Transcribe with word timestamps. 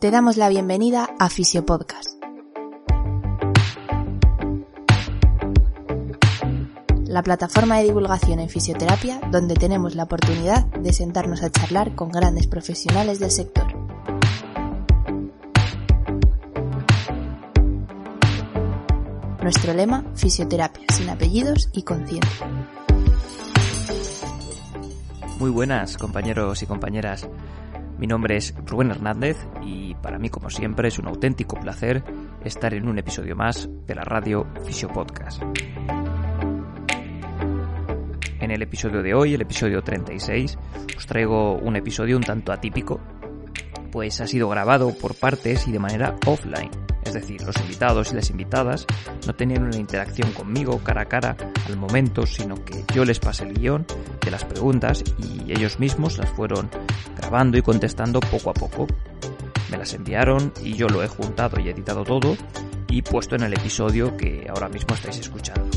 Te 0.00 0.12
damos 0.12 0.36
la 0.36 0.48
bienvenida 0.48 1.08
a 1.18 1.28
Fisiopodcast. 1.28 2.22
La 7.04 7.24
plataforma 7.24 7.78
de 7.78 7.82
divulgación 7.82 8.38
en 8.38 8.48
fisioterapia 8.48 9.20
donde 9.32 9.56
tenemos 9.56 9.96
la 9.96 10.04
oportunidad 10.04 10.66
de 10.66 10.92
sentarnos 10.92 11.42
a 11.42 11.50
charlar 11.50 11.96
con 11.96 12.10
grandes 12.12 12.46
profesionales 12.46 13.18
del 13.18 13.32
sector. 13.32 13.66
Nuestro 19.42 19.74
lema, 19.74 20.04
fisioterapia 20.14 20.84
sin 20.92 21.10
apellidos 21.10 21.70
y 21.72 21.82
conciencia. 21.82 22.46
Muy 25.40 25.50
buenas 25.50 25.96
compañeros 25.96 26.62
y 26.62 26.66
compañeras. 26.66 27.28
Mi 27.98 28.06
nombre 28.06 28.36
es 28.36 28.54
Rubén 28.64 28.92
Hernández 28.92 29.36
y 29.60 29.96
para 29.96 30.20
mí, 30.20 30.30
como 30.30 30.50
siempre, 30.50 30.86
es 30.86 31.00
un 31.00 31.08
auténtico 31.08 31.58
placer 31.58 32.04
estar 32.44 32.72
en 32.72 32.88
un 32.88 32.96
episodio 32.98 33.34
más 33.34 33.68
de 33.86 33.94
la 33.96 34.02
radio 34.02 34.46
Fisio 34.64 34.88
Podcast. 34.88 35.42
En 38.40 38.52
el 38.52 38.62
episodio 38.62 39.02
de 39.02 39.14
hoy, 39.14 39.34
el 39.34 39.42
episodio 39.42 39.82
36, 39.82 40.56
os 40.96 41.06
traigo 41.06 41.54
un 41.54 41.74
episodio 41.74 42.16
un 42.16 42.22
tanto 42.22 42.52
atípico, 42.52 43.00
pues 43.90 44.20
ha 44.20 44.28
sido 44.28 44.48
grabado 44.48 44.96
por 44.96 45.16
partes 45.16 45.66
y 45.66 45.72
de 45.72 45.80
manera 45.80 46.14
offline. 46.24 46.70
Es 47.04 47.14
decir, 47.14 47.42
los 47.42 47.56
invitados 47.56 48.12
y 48.12 48.16
las 48.16 48.30
invitadas 48.30 48.86
no 49.26 49.34
tenían 49.34 49.64
una 49.64 49.76
interacción 49.76 50.30
conmigo 50.32 50.78
cara 50.84 51.02
a 51.02 51.06
cara 51.06 51.36
al 51.66 51.76
momento, 51.76 52.26
sino 52.26 52.54
que 52.64 52.84
yo 52.94 53.04
les 53.04 53.18
pasé 53.18 53.44
el 53.44 53.54
guion 53.54 53.86
de 54.24 54.30
las 54.30 54.44
preguntas 54.44 55.02
y 55.18 55.50
ellos 55.50 55.80
mismos 55.80 56.18
las 56.18 56.30
fueron 56.30 56.68
grabando 57.28 57.58
y 57.58 57.62
contestando 57.62 58.20
poco 58.20 58.48
a 58.48 58.54
poco. 58.54 58.86
Me 59.70 59.76
las 59.76 59.92
enviaron 59.92 60.50
y 60.64 60.72
yo 60.72 60.88
lo 60.88 61.02
he 61.02 61.08
juntado 61.08 61.60
y 61.60 61.68
editado 61.68 62.02
todo 62.02 62.34
y 62.88 63.02
puesto 63.02 63.36
en 63.36 63.42
el 63.42 63.52
episodio 63.52 64.16
que 64.16 64.46
ahora 64.48 64.70
mismo 64.70 64.94
estáis 64.94 65.18
escuchando. 65.18 65.68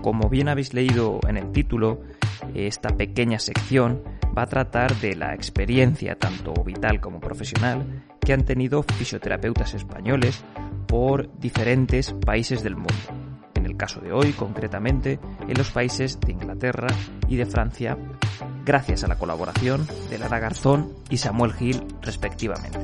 Como 0.00 0.30
bien 0.30 0.48
habéis 0.48 0.72
leído 0.72 1.20
en 1.28 1.36
el 1.36 1.52
título, 1.52 2.00
esta 2.54 2.96
pequeña 2.96 3.38
sección 3.38 4.02
va 4.36 4.44
a 4.44 4.46
tratar 4.46 4.96
de 4.96 5.14
la 5.14 5.34
experiencia 5.34 6.14
tanto 6.14 6.54
vital 6.64 6.98
como 6.98 7.20
profesional 7.20 8.06
que 8.20 8.32
han 8.32 8.46
tenido 8.46 8.82
fisioterapeutas 8.82 9.74
españoles 9.74 10.42
por 10.86 11.38
diferentes 11.38 12.14
países 12.14 12.62
del 12.62 12.76
mundo. 12.76 13.27
Caso 13.78 14.00
de 14.00 14.12
hoy, 14.12 14.32
concretamente, 14.32 15.20
en 15.40 15.56
los 15.56 15.70
países 15.70 16.18
de 16.20 16.32
Inglaterra 16.32 16.88
y 17.28 17.36
de 17.36 17.46
Francia, 17.46 17.96
gracias 18.64 19.04
a 19.04 19.08
la 19.08 19.16
colaboración 19.16 19.86
de 20.10 20.18
Lara 20.18 20.40
Garzón 20.40 20.92
y 21.08 21.16
Samuel 21.16 21.52
Gil, 21.52 21.84
respectivamente. 22.02 22.78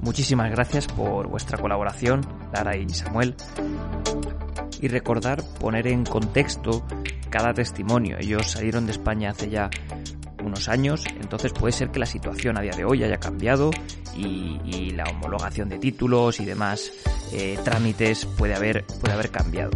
Muchísimas 0.00 0.50
gracias 0.50 0.86
por 0.86 1.28
vuestra 1.28 1.58
colaboración, 1.58 2.22
Lara 2.54 2.74
y 2.78 2.88
Samuel. 2.88 3.34
Y 4.80 4.88
recordar 4.88 5.42
poner 5.60 5.88
en 5.88 6.06
contexto 6.06 6.82
cada 7.28 7.52
testimonio. 7.52 8.16
Ellos 8.18 8.46
salieron 8.46 8.86
de 8.86 8.92
España 8.92 9.30
hace 9.30 9.50
ya 9.50 9.68
años, 10.68 11.04
entonces 11.20 11.52
puede 11.52 11.72
ser 11.72 11.90
que 11.90 11.98
la 11.98 12.06
situación 12.06 12.56
a 12.58 12.60
día 12.60 12.72
de 12.76 12.84
hoy 12.84 13.04
haya 13.04 13.18
cambiado 13.18 13.70
y, 14.16 14.90
la 14.92 15.04
homologación 15.04 15.68
de 15.68 15.78
títulos 15.78 16.40
y 16.40 16.44
demás 16.44 16.90
eh, 17.32 17.56
trámites 17.62 18.26
puede 18.26 18.56
haber, 18.56 18.84
puede 19.00 19.14
haber 19.14 19.30
cambiado. 19.30 19.70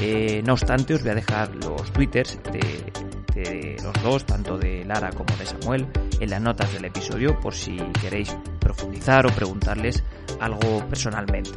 Eh, 0.00 0.42
no 0.44 0.52
obstante, 0.52 0.94
os 0.94 1.02
voy 1.02 1.10
a 1.10 1.14
dejar 1.14 1.52
los 1.56 1.92
twitters 1.92 2.38
de, 2.52 2.92
de 3.34 3.76
los 3.82 4.02
dos, 4.02 4.24
tanto 4.24 4.56
de 4.58 4.84
Lara 4.84 5.10
como 5.10 5.36
de 5.36 5.46
Samuel, 5.46 5.88
en 6.20 6.30
las 6.30 6.40
notas 6.40 6.72
del 6.72 6.84
episodio 6.84 7.38
por 7.40 7.54
si 7.54 7.76
queréis 8.00 8.36
profundizar 8.60 9.26
o 9.26 9.30
preguntarles 9.30 10.04
algo 10.40 10.86
personalmente. 10.88 11.50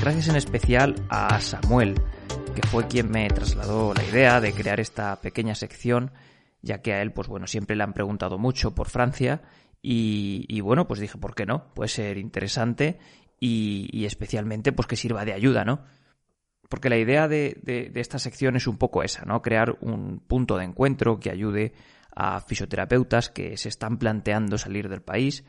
Gracias 0.00 0.28
en 0.28 0.36
especial 0.36 0.96
a 1.08 1.40
Samuel, 1.40 1.94
que 2.54 2.66
fue 2.66 2.86
quien 2.88 3.10
me 3.10 3.28
trasladó 3.28 3.94
la 3.94 4.02
idea 4.04 4.40
de 4.40 4.52
crear 4.52 4.80
esta 4.80 5.20
pequeña 5.20 5.54
sección 5.54 6.10
ya 6.62 6.80
que 6.80 6.94
a 6.94 7.02
él, 7.02 7.12
pues 7.12 7.28
bueno, 7.28 7.46
siempre 7.46 7.76
le 7.76 7.82
han 7.82 7.92
preguntado 7.92 8.38
mucho 8.38 8.74
por 8.74 8.88
Francia 8.88 9.42
y, 9.82 10.60
bueno, 10.60 10.86
pues 10.86 11.00
dije, 11.00 11.18
¿por 11.18 11.34
qué 11.34 11.44
no? 11.44 11.74
Puede 11.74 11.88
ser 11.88 12.16
interesante 12.16 12.98
y, 13.40 14.04
especialmente 14.04 14.72
pues 14.72 14.86
que 14.86 14.96
sirva 14.96 15.24
de 15.24 15.32
ayuda, 15.32 15.64
¿no? 15.64 15.84
Porque 16.68 16.88
la 16.88 16.96
idea 16.96 17.28
de, 17.28 17.58
de, 17.62 17.90
esta 18.00 18.18
sección 18.18 18.56
es 18.56 18.66
un 18.66 18.78
poco 18.78 19.02
esa, 19.02 19.24
¿no? 19.24 19.42
Crear 19.42 19.76
un 19.80 20.20
punto 20.20 20.56
de 20.56 20.64
encuentro 20.64 21.18
que 21.18 21.30
ayude 21.30 21.74
a 22.14 22.40
fisioterapeutas 22.40 23.28
que 23.28 23.56
se 23.56 23.68
están 23.68 23.98
planteando 23.98 24.56
salir 24.56 24.88
del 24.88 25.02
país, 25.02 25.44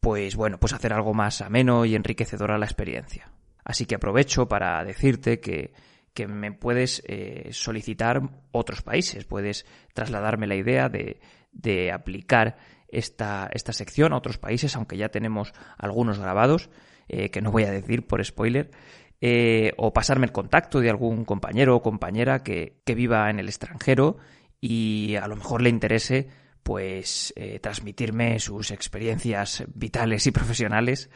pues 0.00 0.34
bueno, 0.34 0.58
pues 0.58 0.72
hacer 0.72 0.92
algo 0.92 1.12
más 1.12 1.42
ameno 1.42 1.84
y 1.84 1.94
enriquecedor 1.94 2.52
a 2.52 2.58
la 2.58 2.66
experiencia. 2.66 3.30
Así 3.64 3.84
que 3.84 3.96
aprovecho 3.96 4.48
para 4.48 4.82
decirte 4.84 5.40
que 5.40 5.74
que 6.18 6.26
me 6.26 6.50
puedes 6.50 7.00
eh, 7.06 7.50
solicitar 7.52 8.20
otros 8.50 8.82
países, 8.82 9.24
puedes 9.24 9.66
trasladarme 9.94 10.48
la 10.48 10.56
idea 10.56 10.88
de, 10.88 11.20
de 11.52 11.92
aplicar 11.92 12.56
esta, 12.88 13.48
esta, 13.52 13.72
sección 13.72 14.12
a 14.12 14.16
otros 14.16 14.36
países, 14.36 14.74
aunque 14.74 14.96
ya 14.96 15.10
tenemos 15.10 15.52
algunos 15.76 16.18
grabados, 16.18 16.70
eh, 17.06 17.30
que 17.30 17.40
no 17.40 17.52
voy 17.52 17.62
a 17.62 17.70
decir 17.70 18.04
por 18.04 18.24
spoiler, 18.24 18.72
eh, 19.20 19.74
o 19.76 19.92
pasarme 19.92 20.26
el 20.26 20.32
contacto 20.32 20.80
de 20.80 20.90
algún 20.90 21.24
compañero 21.24 21.76
o 21.76 21.82
compañera 21.82 22.42
que, 22.42 22.80
que, 22.84 22.96
viva 22.96 23.30
en 23.30 23.38
el 23.38 23.46
extranjero 23.46 24.16
y 24.60 25.14
a 25.22 25.28
lo 25.28 25.36
mejor 25.36 25.62
le 25.62 25.70
interese 25.70 26.26
pues 26.64 27.32
transmitirme 27.62 28.40
sus 28.40 28.72
experiencias 28.72 29.64
vitales 29.72 30.26
y 30.26 30.32
profesionales 30.32 31.10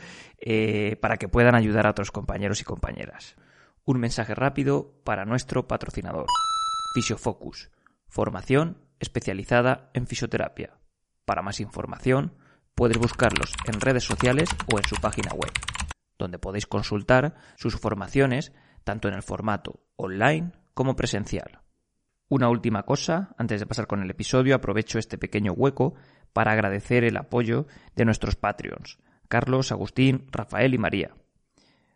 para 1.00 1.16
que 1.18 1.28
puedan 1.28 1.56
ayudar 1.56 1.86
a 1.86 1.91
otros 1.91 2.10
compañeros 2.12 2.60
y 2.60 2.64
compañeras. 2.64 3.36
Un 3.84 3.98
mensaje 3.98 4.37
rápido 4.37 4.94
para 5.03 5.25
nuestro 5.25 5.66
patrocinador. 5.66 6.26
Fisiofocus. 6.94 7.69
Formación 8.06 8.78
especializada 9.00 9.91
en 9.93 10.06
fisioterapia. 10.06 10.78
Para 11.25 11.43
más 11.43 11.59
información, 11.59 12.32
puedes 12.76 12.97
buscarlos 12.97 13.53
en 13.66 13.81
redes 13.81 14.04
sociales 14.04 14.48
o 14.72 14.78
en 14.78 14.84
su 14.84 14.94
página 15.00 15.32
web, 15.34 15.50
donde 16.16 16.38
podéis 16.38 16.69
consultar 16.69 17.34
sus 17.56 17.75
formaciones 17.75 18.53
tanto 18.84 19.09
en 19.09 19.15
el 19.15 19.22
formato 19.25 19.81
online 19.97 20.53
como 20.75 20.94
presencial. 20.94 21.62
Una 22.28 22.48
última 22.50 22.84
cosa, 22.84 23.34
antes 23.37 23.59
de 23.59 23.66
pasar 23.66 23.88
con 23.88 24.00
el 24.00 24.10
episodio, 24.10 24.54
aprovecho 24.54 25.00
este 25.00 25.19
pequeño 25.19 25.54
hueco 25.54 25.94
para 26.32 26.53
agradecer 26.53 27.03
el 27.03 27.16
apoyo 27.16 27.66
de 27.97 28.04
nuestros 28.04 28.37
Patreons, 28.37 29.00
Carlos, 29.26 29.72
Agustín, 29.72 30.28
Rafael 30.31 30.72
y 30.72 30.78
María. 30.78 31.16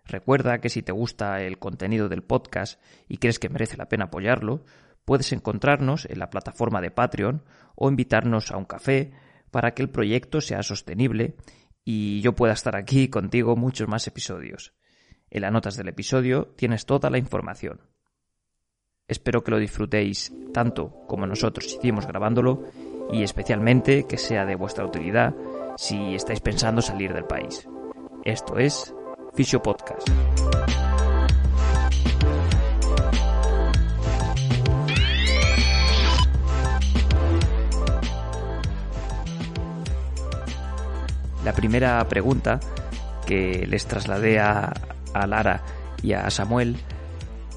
Recuerda 0.06 0.60
que 0.60 0.68
si 0.68 0.82
te 0.82 0.92
gusta 0.92 1.42
el 1.42 1.58
contenido 1.58 2.08
del 2.08 2.22
podcast 2.22 2.80
y 3.08 3.18
crees 3.18 3.38
que 3.38 3.48
merece 3.48 3.76
la 3.76 3.88
pena 3.88 4.04
apoyarlo, 4.04 4.64
puedes 5.04 5.32
encontrarnos 5.32 6.06
en 6.06 6.18
la 6.18 6.30
plataforma 6.30 6.80
de 6.80 6.90
Patreon 6.90 7.42
o 7.74 7.88
invitarnos 7.88 8.50
a 8.50 8.56
un 8.56 8.64
café 8.64 9.12
para 9.50 9.74
que 9.74 9.82
el 9.82 9.90
proyecto 9.90 10.40
sea 10.40 10.62
sostenible 10.62 11.36
y 11.84 12.20
yo 12.20 12.34
pueda 12.34 12.52
estar 12.52 12.76
aquí 12.76 13.08
contigo 13.08 13.56
muchos 13.56 13.88
más 13.88 14.06
episodios. 14.06 14.74
En 15.30 15.42
las 15.42 15.52
notas 15.52 15.76
del 15.76 15.88
episodio 15.88 16.54
tienes 16.56 16.86
toda 16.86 17.10
la 17.10 17.18
información. 17.18 17.80
Espero 19.08 19.44
que 19.44 19.52
lo 19.52 19.58
disfrutéis 19.58 20.32
tanto 20.52 21.04
como 21.06 21.26
nosotros 21.26 21.72
hicimos 21.72 22.06
grabándolo 22.06 22.64
y 23.12 23.22
especialmente 23.22 24.06
que 24.06 24.18
sea 24.18 24.44
de 24.44 24.56
vuestra 24.56 24.84
utilidad 24.84 25.34
si 25.76 26.14
estáis 26.14 26.40
pensando 26.40 26.82
salir 26.82 27.12
del 27.12 27.24
país. 27.24 27.68
Esto 28.24 28.58
es 28.58 28.95
Fisio 29.36 29.62
Podcast. 29.62 30.08
La 41.44 41.52
primera 41.52 42.02
pregunta 42.08 42.58
que 43.26 43.66
les 43.68 43.86
trasladé 43.86 44.40
a, 44.40 44.72
a 45.12 45.26
Lara 45.26 45.62
y 46.02 46.14
a 46.14 46.30
Samuel 46.30 46.76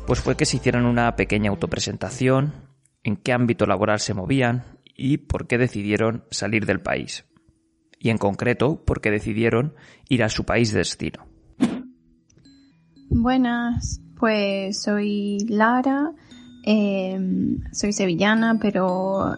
pues 0.06 0.19
fue 0.19 0.36
que 0.36 0.45
se 0.45 0.57
hicieran 0.57 0.86
una 0.86 1.15
pequeña 1.15 1.50
autopresentación, 1.50 2.53
en 3.03 3.15
qué 3.15 3.31
ámbito 3.31 3.65
laboral 3.65 4.00
se 4.00 4.13
movían 4.13 4.63
y 4.83 5.18
por 5.18 5.48
qué 5.48 5.57
decidieron 5.57 6.25
salir 6.30 6.65
del 6.65 6.81
país. 6.81 7.25
Y 8.00 8.09
en 8.09 8.18
concreto, 8.18 8.83
por 8.83 9.01
qué 9.01 9.12
decidieron 9.12 9.75
ir 10.09 10.24
a 10.24 10.30
su 10.30 10.45
país 10.45 10.74
de 10.74 10.80
destino. 10.80 11.38
Buenas, 13.09 14.01
pues 14.17 14.81
soy 14.81 15.39
Lara, 15.50 16.11
em, 16.63 17.59
soy 17.71 17.94
sevillana, 17.94 18.59
pero 18.61 19.35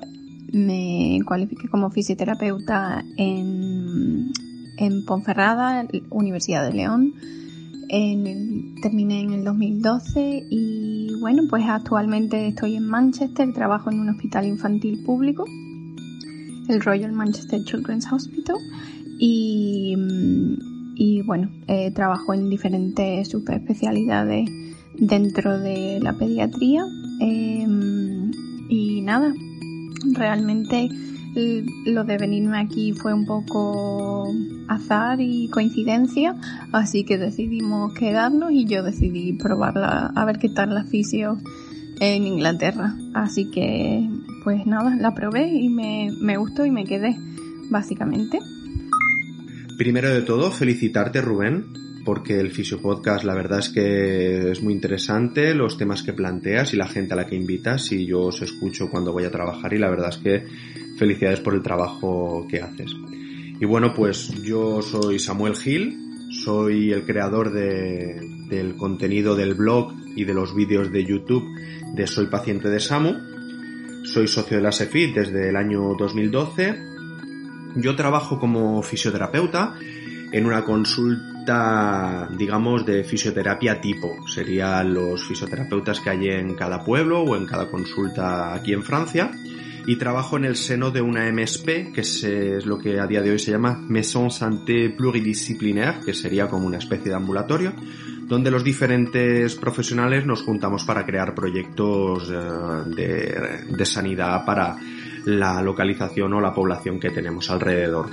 me 0.54 1.20
cualifiqué 1.26 1.68
como 1.70 1.90
fisioterapeuta 1.90 3.04
en, 3.18 4.32
en 4.78 5.06
Ponferrada, 5.06 5.88
Universidad 6.10 6.66
de 6.66 6.74
León. 6.74 7.14
En 7.90 8.76
terminé 8.82 9.22
en 9.22 9.34
el 9.34 9.44
2012 9.44 10.48
y 10.50 11.14
bueno, 11.20 11.44
pues 11.50 11.66
actualmente 11.68 12.48
estoy 12.48 12.76
en 12.76 12.88
Manchester, 12.88 13.54
trabajo 13.54 13.92
en 13.92 14.00
un 14.00 14.10
hospital 14.10 14.46
infantil 14.46 15.04
público 15.04 15.46
el 16.72 16.82
Royal 16.82 17.12
Manchester 17.12 17.64
Children's 17.64 18.12
Hospital 18.12 18.58
y, 19.20 19.96
y 20.96 21.22
bueno, 21.22 21.50
eh, 21.68 21.92
trabajo 21.92 22.34
en 22.34 22.50
diferentes 22.50 23.30
subespecialidades 23.30 24.50
dentro 24.98 25.60
de 25.60 26.00
la 26.02 26.14
pediatría 26.14 26.86
em, 27.20 28.32
y 28.70 29.02
nada, 29.02 29.34
realmente 30.14 30.90
lo 31.86 32.04
de 32.04 32.18
venirme 32.18 32.58
aquí 32.58 32.92
fue 32.94 33.14
un 33.14 33.26
poco 33.26 34.26
azar 34.68 35.22
y 35.22 35.48
coincidencia, 35.50 36.36
así 36.72 37.04
que 37.04 37.18
decidimos 37.18 37.94
quedarnos 37.94 38.52
y 38.52 38.66
yo 38.66 38.84
decidí 38.84 39.34
probarla 39.34 40.12
a 40.14 40.26
ver 40.26 40.40
qué 40.40 40.50
tal 40.50 40.74
la 40.74 40.84
fisio 40.84 41.38
en 42.00 42.26
Inglaterra. 42.28 42.96
Así 43.14 43.50
que, 43.50 44.10
pues 44.44 44.66
nada, 44.66 44.96
la 44.96 45.14
probé 45.14 45.48
y 45.48 45.70
me, 45.70 46.10
me 46.20 46.38
gustó 46.38 46.66
y 46.66 46.72
me 46.72 46.84
quedé, 46.84 47.16
básicamente. 47.70 48.40
Primero 49.78 50.10
de 50.10 50.22
todo, 50.22 50.52
felicitarte 50.52 51.22
Rubén, 51.22 51.66
porque 52.06 52.40
el 52.40 52.52
Fisio 52.52 52.82
Podcast 52.82 53.24
la 53.24 53.36
verdad 53.36 53.60
es 53.60 53.70
que 53.70 54.52
es 54.52 54.62
muy 54.62 54.74
interesante, 54.74 55.54
los 55.54 55.78
temas 55.78 56.04
que 56.04 56.14
planteas 56.14 56.74
y 56.74 56.78
la 56.78 56.88
gente 56.88 57.14
a 57.14 57.16
la 57.16 57.28
que 57.28 57.36
invitas 57.36 57.92
y 57.92 58.06
yo 58.06 58.22
os 58.22 58.42
escucho 58.42 58.90
cuando 58.90 59.12
voy 59.12 59.26
a 59.26 59.32
trabajar 59.32 59.74
y 59.74 59.78
la 59.78 59.90
verdad 59.90 60.10
es 60.10 60.18
que 60.18 60.44
felicidades 60.98 61.40
por 61.40 61.54
el 61.54 61.64
trabajo 61.64 62.46
que 62.50 62.62
haces. 62.62 62.92
Y 63.60 63.66
bueno, 63.66 63.94
pues 63.94 64.30
yo 64.44 64.82
soy 64.82 65.20
Samuel 65.20 65.56
Gil, 65.56 65.98
soy 66.44 66.92
el 66.92 67.04
creador 67.04 67.52
del 67.52 68.76
contenido 68.76 69.36
del 69.36 69.54
blog 69.54 69.94
y 70.16 70.24
de 70.26 70.34
los 70.34 70.56
vídeos 70.56 70.92
de 70.92 71.06
YouTube 71.06 71.46
de 71.94 72.08
Soy 72.08 72.28
Paciente 72.28 72.70
de 72.70 72.80
Samu. 72.80 73.14
Soy 74.04 74.28
socio 74.28 74.58
de 74.58 74.64
la 74.64 74.72
SEFIT 74.72 75.16
desde 75.16 75.50
el 75.50 75.56
año 75.56 75.96
2012. 75.98 76.91
Yo 77.76 77.96
trabajo 77.96 78.40
como 78.40 78.82
fisioterapeuta 78.84 79.76
en 80.32 80.46
una 80.46 80.64
consulta, 80.64 82.30
digamos, 82.38 82.86
de 82.86 83.04
fisioterapia 83.04 83.82
tipo. 83.82 84.16
Serían 84.28 84.94
los 84.94 85.26
fisioterapeutas 85.28 86.00
que 86.00 86.10
hay 86.10 86.30
en 86.30 86.56
cada 86.56 86.84
pueblo 86.84 87.22
o 87.22 87.36
en 87.36 87.46
cada 87.46 87.70
consulta 87.70 88.54
aquí 88.54 88.74
en 88.74 88.84
Francia. 88.84 89.32
Y 89.88 89.96
trabajo 89.96 90.38
en 90.38 90.46
el 90.46 90.56
seno 90.56 90.92
de 90.92 91.02
una 91.02 91.30
MSP, 91.32 91.92
que 91.92 92.02
es, 92.02 92.66
lo 92.66 92.78
que 92.78 93.00
a 93.00 93.08
día 93.08 93.22
de 93.22 93.32
hoy 93.32 93.40
se 93.40 93.52
llama 93.52 93.84
Maison 93.88 94.30
Santé 94.30 94.92
Pluridisciplinaire, 94.92 96.02
que 96.06 96.14
sería 96.14 96.48
como 96.48 96.68
una 96.68 96.78
especie 96.78 97.10
de 97.10 97.16
ambulatorio, 97.16 97.74
donde 98.28 98.52
los 98.52 98.64
diferentes 98.64 99.56
profesionales 99.56 100.26
nos 100.26 100.44
juntamos 100.44 100.84
para 100.84 101.04
crear 101.04 101.34
proyectos 101.34 102.32
eh, 102.32 102.96
de, 102.96 103.76
de 103.76 103.86
sanidad 103.86 104.46
para 104.46 104.78
la 105.26 105.62
localización 105.62 106.34
o 106.34 106.42
la 106.42 106.54
población 106.54 107.00
que 107.00 107.10
tenemos 107.10 107.50
alrededor 107.50 108.10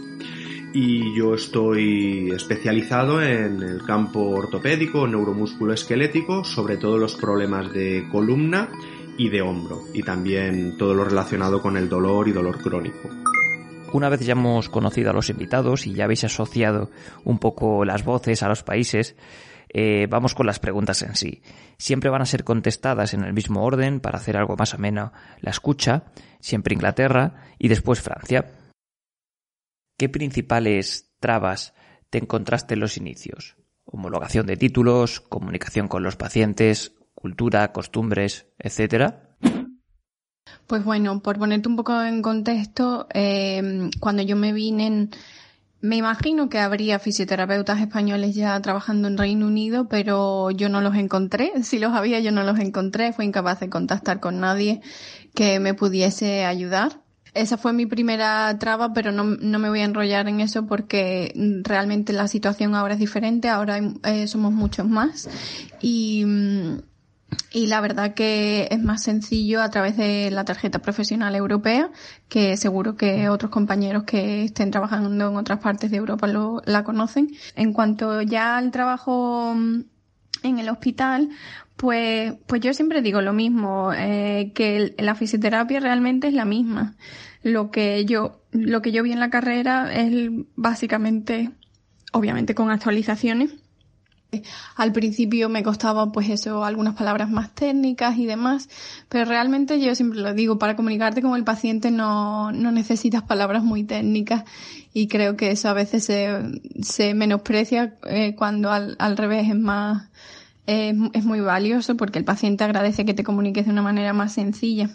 y 0.73 1.15
yo 1.17 1.35
estoy 1.35 2.31
especializado 2.31 3.23
en 3.23 3.63
el 3.63 3.83
campo 3.83 4.21
ortopédico, 4.31 5.07
neuromusculo 5.07 5.73
esquelético, 5.73 6.45
sobre 6.45 6.77
todo 6.77 6.99
los 6.99 7.17
problemas 7.17 7.73
de 7.73 8.07
columna 8.11 8.69
y 9.17 9.31
de 9.31 9.43
hombro 9.43 9.83
y 9.95 10.03
también 10.03 10.77
todo 10.77 10.95
lo 10.95 11.05
relacionado 11.05 11.63
con 11.63 11.77
el 11.77 11.89
dolor 11.89 12.29
y 12.29 12.33
dolor 12.33 12.59
crónico. 12.63 13.09
Una 13.93 14.11
vez 14.11 14.21
ya 14.21 14.33
hemos 14.33 14.69
conocido 14.69 15.11
a 15.11 15.15
los 15.15 15.31
invitados 15.31 15.87
y 15.87 15.95
ya 15.95 16.05
habéis 16.05 16.25
asociado 16.25 16.91
un 17.25 17.39
poco 17.39 17.87
las 17.87 18.05
voces 18.05 18.43
a 18.43 18.49
los 18.49 18.63
países, 18.63 19.17
eh, 19.69 20.07
vamos 20.09 20.35
con 20.35 20.47
las 20.47 20.59
preguntas 20.59 21.03
en 21.03 21.15
sí. 21.15 21.43
Siempre 21.77 22.11
van 22.11 22.23
a 22.23 22.27
ser 22.27 22.45
contestadas 22.45 23.15
en 23.15 23.25
el 23.25 23.33
mismo 23.33 23.65
orden 23.65 24.01
para 24.01 24.19
hacer 24.19 24.37
algo 24.37 24.57
más 24.57 24.75
ameno 24.75 25.13
la 25.41 25.51
escucha, 25.51 26.05
siempre 26.41 26.75
Inglaterra 26.75 27.45
y 27.59 27.69
después 27.69 28.01
Francia. 28.01 28.51
¿Qué 29.97 30.09
principales 30.09 31.13
trabas 31.21 31.75
te 32.11 32.19
encontraste 32.19 32.75
en 32.75 32.81
los 32.81 32.97
inicios? 32.97 33.57
Homologación 33.85 34.47
de 34.47 34.57
títulos, 34.57 35.21
comunicación 35.21 35.89
con 35.89 36.03
los 36.03 36.17
pacientes, 36.17 36.95
cultura, 37.15 37.73
costumbres, 37.73 38.47
etcétera. 38.59 39.37
Pues 40.67 40.85
bueno, 40.85 41.21
por 41.21 41.39
ponerte 41.39 41.69
un 41.69 41.77
poco 41.77 42.01
en 42.03 42.23
contexto, 42.23 43.09
eh, 43.13 43.91
cuando 43.99 44.23
yo 44.23 44.37
me 44.37 44.53
vine, 44.53 45.09
me 45.81 45.97
imagino 45.97 46.49
que 46.49 46.59
habría 46.59 46.99
fisioterapeutas 46.99 47.81
españoles 47.81 48.35
ya 48.35 48.61
trabajando 48.61 49.07
en 49.07 49.17
Reino 49.17 49.47
Unido, 49.47 49.89
pero 49.89 50.51
yo 50.51 50.69
no 50.69 50.81
los 50.81 50.97
encontré. 50.97 51.53
Si 51.63 51.79
los 51.79 51.93
había, 51.93 52.21
yo 52.21 52.33
no 52.33 52.43
los 52.43 52.59
encontré. 52.59 53.13
Fui 53.13 53.25
incapaz 53.27 53.61
de 53.61 53.69
contactar 53.69 54.21
con 54.21 54.41
nadie 54.41 54.81
que 55.35 55.61
me 55.61 55.75
pudiese 55.75 56.45
ayudar. 56.45 57.01
Esa 57.35 57.59
fue 57.59 57.73
mi 57.73 57.87
primera 57.87 58.57
traba, 58.59 58.93
pero 58.93 59.13
no, 59.13 59.23
no, 59.25 59.59
me 59.59 59.69
voy 59.69 59.81
a 59.81 59.85
enrollar 59.85 60.29
en 60.29 60.41
eso 60.41 60.67
porque 60.67 61.33
realmente 61.63 62.13
la 62.13 62.27
situación 62.27 62.75
ahora 62.75 62.95
es 62.95 63.01
diferente, 63.01 63.49
ahora 63.49 63.79
eh, 64.05 64.27
somos 64.27 64.53
muchos 64.53 64.89
más 64.89 65.29
y, 65.81 66.25
y 67.51 67.67
la 67.67 67.81
verdad 67.81 68.15
que 68.15 68.69
es 68.71 68.83
más 68.83 69.03
sencillo 69.03 69.63
a 69.63 69.71
través 69.71 69.97
de 69.97 70.31
la 70.31 70.45
tarjeta 70.45 70.81
profesional 70.81 71.35
europea, 71.35 71.91
que 72.29 72.57
seguro 72.57 72.97
que 72.97 73.29
otros 73.29 73.51
compañeros 73.51 74.05
que 74.05 74.45
estén 74.45 74.71
trabajando 74.71 75.29
en 75.29 75.37
otras 75.37 75.59
partes 75.61 75.91
de 75.91 75.97
Europa 75.97 76.27
lo, 76.27 76.63
la 76.65 76.85
conocen. 76.85 77.31
En 77.55 77.73
cuanto 77.73 78.23
ya 78.23 78.57
al 78.57 78.71
trabajo 78.71 79.55
en 80.43 80.59
el 80.59 80.69
hospital, 80.69 81.31
pues, 81.77 82.35
pues 82.47 82.61
yo 82.61 82.75
siempre 82.75 83.03
digo 83.03 83.21
lo 83.21 83.33
mismo, 83.33 83.93
eh, 83.95 84.53
que 84.55 84.95
la 84.99 85.15
fisioterapia 85.15 85.81
realmente 85.81 86.29
es 86.29 86.35
la 86.35 86.45
misma. 86.45 86.97
Lo 87.43 87.71
que 87.71 88.05
yo, 88.05 88.43
lo 88.53 88.83
que 88.83 88.93
yo 88.93 89.03
vi 89.03 89.13
en 89.13 89.21
la 89.21 89.31
carrera 89.31 89.93
es 89.95 90.31
básicamente, 90.57 91.51
obviamente 92.13 92.55
con 92.55 92.71
actualizaciones. 92.71 93.55
Al 94.77 94.93
principio 94.93 95.49
me 95.49 95.63
costaba 95.63 96.13
pues 96.13 96.29
eso, 96.29 96.63
algunas 96.63 96.95
palabras 96.95 97.31
más 97.31 97.55
técnicas 97.55 98.19
y 98.19 98.27
demás, 98.27 98.69
pero 99.09 99.25
realmente 99.25 99.81
yo 99.81 99.95
siempre 99.95 100.21
lo 100.21 100.35
digo, 100.35 100.59
para 100.59 100.77
comunicarte 100.77 101.23
con 101.23 101.35
el 101.35 101.45
paciente 101.45 101.91
no, 101.91 102.53
no 102.53 102.71
necesitas 102.71 103.23
palabras 103.23 103.63
muy 103.63 103.85
técnicas 103.85 104.45
y 104.93 105.09
creo 105.09 105.37
que 105.37 105.51
eso 105.51 105.71
a 105.71 105.73
veces 105.73 106.05
se, 106.05 106.61
se 106.83 107.15
menosprecia 107.15 107.97
eh, 108.07 108.35
cuando 108.35 108.71
al, 108.71 108.97
al 108.99 109.17
revés 109.17 109.49
es 109.49 109.57
más, 109.57 110.11
es 110.67 111.25
muy 111.25 111.41
valioso 111.41 111.97
porque 111.97 112.19
el 112.19 112.27
paciente 112.27 112.65
agradece 112.65 113.07
que 113.07 113.15
te 113.15 113.25
comuniques 113.25 113.65
de 113.65 113.73
una 113.73 113.81
manera 113.81 114.13
más 114.13 114.35
sencilla. 114.35 114.91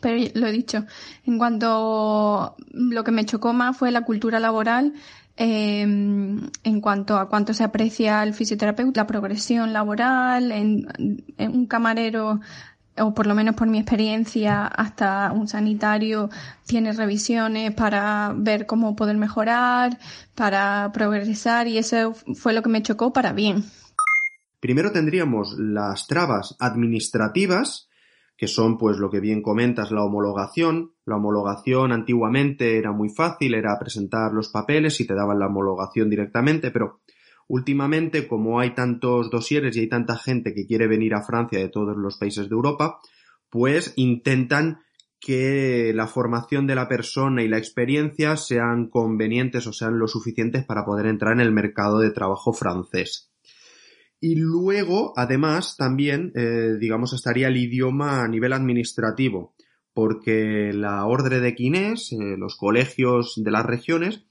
Pero 0.00 0.30
lo 0.34 0.46
he 0.46 0.52
dicho, 0.52 0.84
en 1.26 1.38
cuanto 1.38 2.56
lo 2.72 3.04
que 3.04 3.10
me 3.10 3.24
chocó 3.24 3.52
más 3.52 3.76
fue 3.76 3.90
la 3.90 4.02
cultura 4.02 4.40
laboral, 4.40 4.94
em, 5.36 6.50
en 6.64 6.80
cuanto 6.80 7.16
a 7.16 7.28
cuánto 7.28 7.54
se 7.54 7.64
aprecia 7.64 8.22
el 8.22 8.34
fisioterapeuta, 8.34 9.02
la 9.02 9.06
progresión 9.06 9.72
laboral, 9.72 10.52
en, 10.52 10.86
un 11.38 11.66
camarero 11.66 12.40
o 12.98 13.14
por 13.14 13.26
lo 13.26 13.34
menos 13.34 13.54
por 13.54 13.68
mi 13.68 13.78
experiencia, 13.78 14.66
hasta 14.66 15.32
un 15.32 15.48
sanitario 15.48 16.28
tiene 16.66 16.92
revisiones 16.92 17.72
para 17.74 18.32
ver 18.36 18.66
cómo 18.66 18.96
poder 18.96 19.16
mejorar, 19.16 19.98
para 20.34 20.90
progresar 20.92 21.66
y 21.68 21.78
eso 21.78 22.14
fue 22.34 22.52
lo 22.52 22.62
que 22.62 22.68
me 22.68 22.82
chocó 22.82 23.12
para 23.12 23.32
bien. 23.32 23.64
Primero 24.60 24.92
tendríamos 24.92 25.54
las 25.58 26.06
trabas 26.06 26.56
administrativas, 26.58 27.89
que 28.40 28.48
son 28.48 28.78
pues 28.78 28.96
lo 28.96 29.10
que 29.10 29.20
bien 29.20 29.42
comentas, 29.42 29.90
la 29.90 30.02
homologación. 30.02 30.94
La 31.04 31.16
homologación 31.16 31.92
antiguamente 31.92 32.78
era 32.78 32.90
muy 32.90 33.10
fácil, 33.10 33.52
era 33.52 33.78
presentar 33.78 34.32
los 34.32 34.48
papeles 34.48 34.98
y 34.98 35.06
te 35.06 35.14
daban 35.14 35.38
la 35.38 35.48
homologación 35.48 36.08
directamente, 36.08 36.70
pero 36.70 37.02
últimamente 37.48 38.26
como 38.26 38.58
hay 38.58 38.74
tantos 38.74 39.30
dosieres 39.30 39.76
y 39.76 39.80
hay 39.80 39.90
tanta 39.90 40.16
gente 40.16 40.54
que 40.54 40.66
quiere 40.66 40.86
venir 40.86 41.12
a 41.12 41.22
Francia 41.22 41.58
de 41.58 41.68
todos 41.68 41.94
los 41.98 42.16
países 42.16 42.48
de 42.48 42.54
Europa, 42.54 42.98
pues 43.50 43.92
intentan 43.96 44.78
que 45.20 45.92
la 45.94 46.06
formación 46.06 46.66
de 46.66 46.76
la 46.76 46.88
persona 46.88 47.42
y 47.42 47.48
la 47.48 47.58
experiencia 47.58 48.38
sean 48.38 48.88
convenientes 48.88 49.66
o 49.66 49.74
sean 49.74 49.98
lo 49.98 50.08
suficientes 50.08 50.64
para 50.64 50.86
poder 50.86 51.04
entrar 51.04 51.34
en 51.34 51.40
el 51.40 51.52
mercado 51.52 51.98
de 51.98 52.10
trabajo 52.10 52.54
francés. 52.54 53.29
Y 54.20 54.34
luego, 54.34 55.14
además, 55.16 55.76
también, 55.78 56.32
eh, 56.34 56.76
digamos, 56.78 57.14
estaría 57.14 57.48
el 57.48 57.56
idioma 57.56 58.22
a 58.22 58.28
nivel 58.28 58.52
administrativo, 58.52 59.54
porque 59.94 60.72
la 60.74 61.06
Orden 61.06 61.42
de 61.42 61.54
Quinés, 61.54 62.12
eh, 62.12 62.36
los 62.36 62.56
colegios 62.56 63.34
de 63.42 63.50
las 63.50 63.64
regiones, 63.64 64.26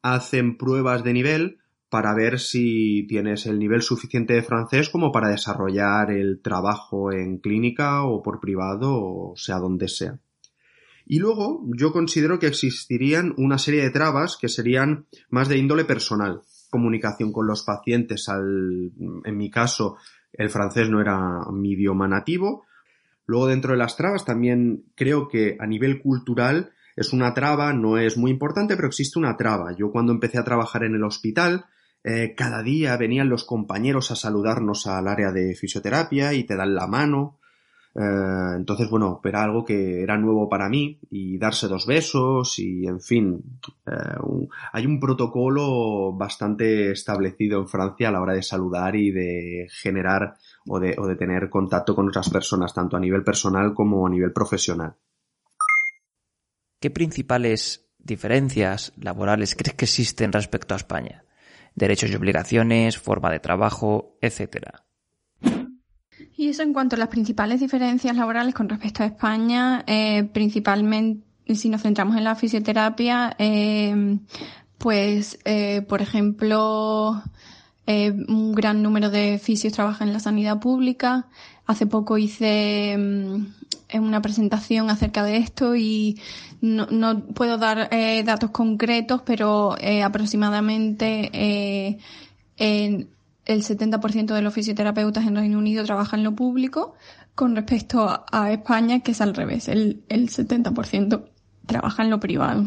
hacen 0.00 0.56
pruebas 0.56 1.04
de 1.04 1.12
nivel 1.12 1.58
para 1.90 2.14
ver 2.14 2.40
si 2.40 3.06
tienes 3.08 3.44
el 3.46 3.58
nivel 3.58 3.82
suficiente 3.82 4.34
de 4.34 4.42
francés 4.42 4.88
como 4.88 5.12
para 5.12 5.28
desarrollar 5.28 6.10
el 6.10 6.40
trabajo 6.40 7.12
en 7.12 7.38
clínica 7.38 8.04
o 8.04 8.22
por 8.22 8.40
privado 8.40 8.92
o 8.92 9.34
sea 9.36 9.58
donde 9.58 9.88
sea. 9.88 10.18
Y 11.04 11.20
luego 11.20 11.64
yo 11.76 11.92
considero 11.92 12.38
que 12.38 12.48
existirían 12.48 13.34
una 13.36 13.58
serie 13.58 13.82
de 13.82 13.90
trabas 13.90 14.36
que 14.36 14.48
serían 14.48 15.06
más 15.30 15.48
de 15.48 15.58
índole 15.58 15.84
personal 15.84 16.42
comunicación 16.70 17.32
con 17.32 17.46
los 17.46 17.62
pacientes. 17.62 18.28
Al, 18.28 18.92
en 19.24 19.36
mi 19.36 19.50
caso, 19.50 19.96
el 20.32 20.50
francés 20.50 20.88
no 20.88 21.00
era 21.00 21.40
mi 21.52 21.72
idioma 21.72 22.08
nativo. 22.08 22.66
Luego, 23.26 23.48
dentro 23.48 23.72
de 23.72 23.78
las 23.78 23.96
trabas, 23.96 24.24
también 24.24 24.84
creo 24.94 25.28
que 25.28 25.56
a 25.58 25.66
nivel 25.66 26.00
cultural 26.00 26.72
es 26.94 27.12
una 27.12 27.34
traba, 27.34 27.72
no 27.72 27.98
es 27.98 28.16
muy 28.16 28.30
importante, 28.30 28.76
pero 28.76 28.88
existe 28.88 29.18
una 29.18 29.36
traba. 29.36 29.74
Yo 29.76 29.90
cuando 29.90 30.12
empecé 30.12 30.38
a 30.38 30.44
trabajar 30.44 30.84
en 30.84 30.94
el 30.94 31.04
hospital, 31.04 31.66
eh, 32.04 32.34
cada 32.36 32.62
día 32.62 32.96
venían 32.96 33.28
los 33.28 33.44
compañeros 33.44 34.10
a 34.10 34.16
saludarnos 34.16 34.86
al 34.86 35.08
área 35.08 35.32
de 35.32 35.54
fisioterapia 35.54 36.32
y 36.34 36.44
te 36.44 36.56
dan 36.56 36.74
la 36.74 36.86
mano. 36.86 37.38
Eh, 37.98 38.56
entonces, 38.56 38.90
bueno, 38.90 39.22
era 39.24 39.42
algo 39.42 39.64
que 39.64 40.02
era 40.02 40.18
nuevo 40.18 40.50
para 40.50 40.68
mí 40.68 41.00
y 41.10 41.38
darse 41.38 41.66
dos 41.66 41.86
besos 41.86 42.58
y, 42.58 42.86
en 42.86 43.00
fin, 43.00 43.58
eh, 43.86 44.18
hay 44.72 44.84
un 44.84 45.00
protocolo 45.00 46.12
bastante 46.12 46.90
establecido 46.90 47.58
en 47.58 47.68
Francia 47.68 48.08
a 48.08 48.12
la 48.12 48.20
hora 48.20 48.34
de 48.34 48.42
saludar 48.42 48.96
y 48.96 49.12
de 49.12 49.66
generar 49.70 50.34
o 50.66 50.78
de, 50.78 50.94
o 50.98 51.06
de 51.06 51.16
tener 51.16 51.48
contacto 51.48 51.94
con 51.94 52.08
otras 52.08 52.28
personas, 52.28 52.74
tanto 52.74 52.98
a 52.98 53.00
nivel 53.00 53.24
personal 53.24 53.72
como 53.72 54.06
a 54.06 54.10
nivel 54.10 54.32
profesional. 54.32 54.96
¿Qué 56.78 56.90
principales 56.90 57.88
diferencias 57.98 58.92
laborales 59.00 59.54
crees 59.54 59.74
que 59.74 59.86
existen 59.86 60.32
respecto 60.32 60.74
a 60.74 60.76
España? 60.76 61.24
Derechos 61.74 62.10
y 62.10 62.14
obligaciones, 62.14 62.98
forma 62.98 63.30
de 63.30 63.40
trabajo, 63.40 64.18
etcétera. 64.20 64.85
Y 66.36 66.48
eso 66.48 66.62
en 66.62 66.74
cuanto 66.74 66.96
a 66.96 66.98
las 66.98 67.08
principales 67.08 67.60
diferencias 67.60 68.14
laborales 68.14 68.54
con 68.54 68.68
respecto 68.68 69.02
a 69.02 69.06
España, 69.06 69.82
eh, 69.86 70.24
principalmente 70.24 71.24
si 71.54 71.68
nos 71.70 71.82
centramos 71.82 72.16
en 72.16 72.24
la 72.24 72.34
fisioterapia, 72.34 73.34
eh, 73.38 74.18
pues, 74.78 75.38
eh, 75.44 75.82
por 75.88 76.02
ejemplo, 76.02 77.22
un 77.86 78.52
gran 78.52 78.82
número 78.82 79.10
de 79.10 79.38
fisios 79.42 79.72
trabajan 79.72 80.08
en 80.08 80.14
la 80.14 80.20
sanidad 80.20 80.58
pública. 80.58 81.28
Hace 81.66 81.86
poco 81.86 82.18
hice 82.18 82.96
mm, 82.98 84.00
una 84.02 84.20
presentación 84.20 84.90
acerca 84.90 85.22
de 85.22 85.36
esto 85.36 85.76
y 85.76 86.20
no, 86.60 86.86
no 86.86 87.20
puedo 87.26 87.58
dar 87.58 87.88
datos 88.24 88.50
concretos, 88.50 89.22
pero 89.24 89.76
aproximadamente 90.04 91.30
en 92.56 93.08
el 93.46 93.62
70% 93.62 94.34
de 94.34 94.42
los 94.42 94.52
fisioterapeutas 94.52 95.24
en 95.26 95.36
Reino 95.36 95.58
Unido 95.58 95.84
trabajan 95.84 96.20
en 96.20 96.24
lo 96.24 96.34
público, 96.34 96.94
con 97.34 97.54
respecto 97.54 98.24
a 98.30 98.50
España, 98.50 99.00
que 99.00 99.12
es 99.12 99.20
al 99.20 99.34
revés, 99.34 99.68
el, 99.68 100.04
70% 100.08 101.24
trabaja 101.66 102.02
en 102.02 102.10
lo 102.10 102.20
privado. 102.20 102.66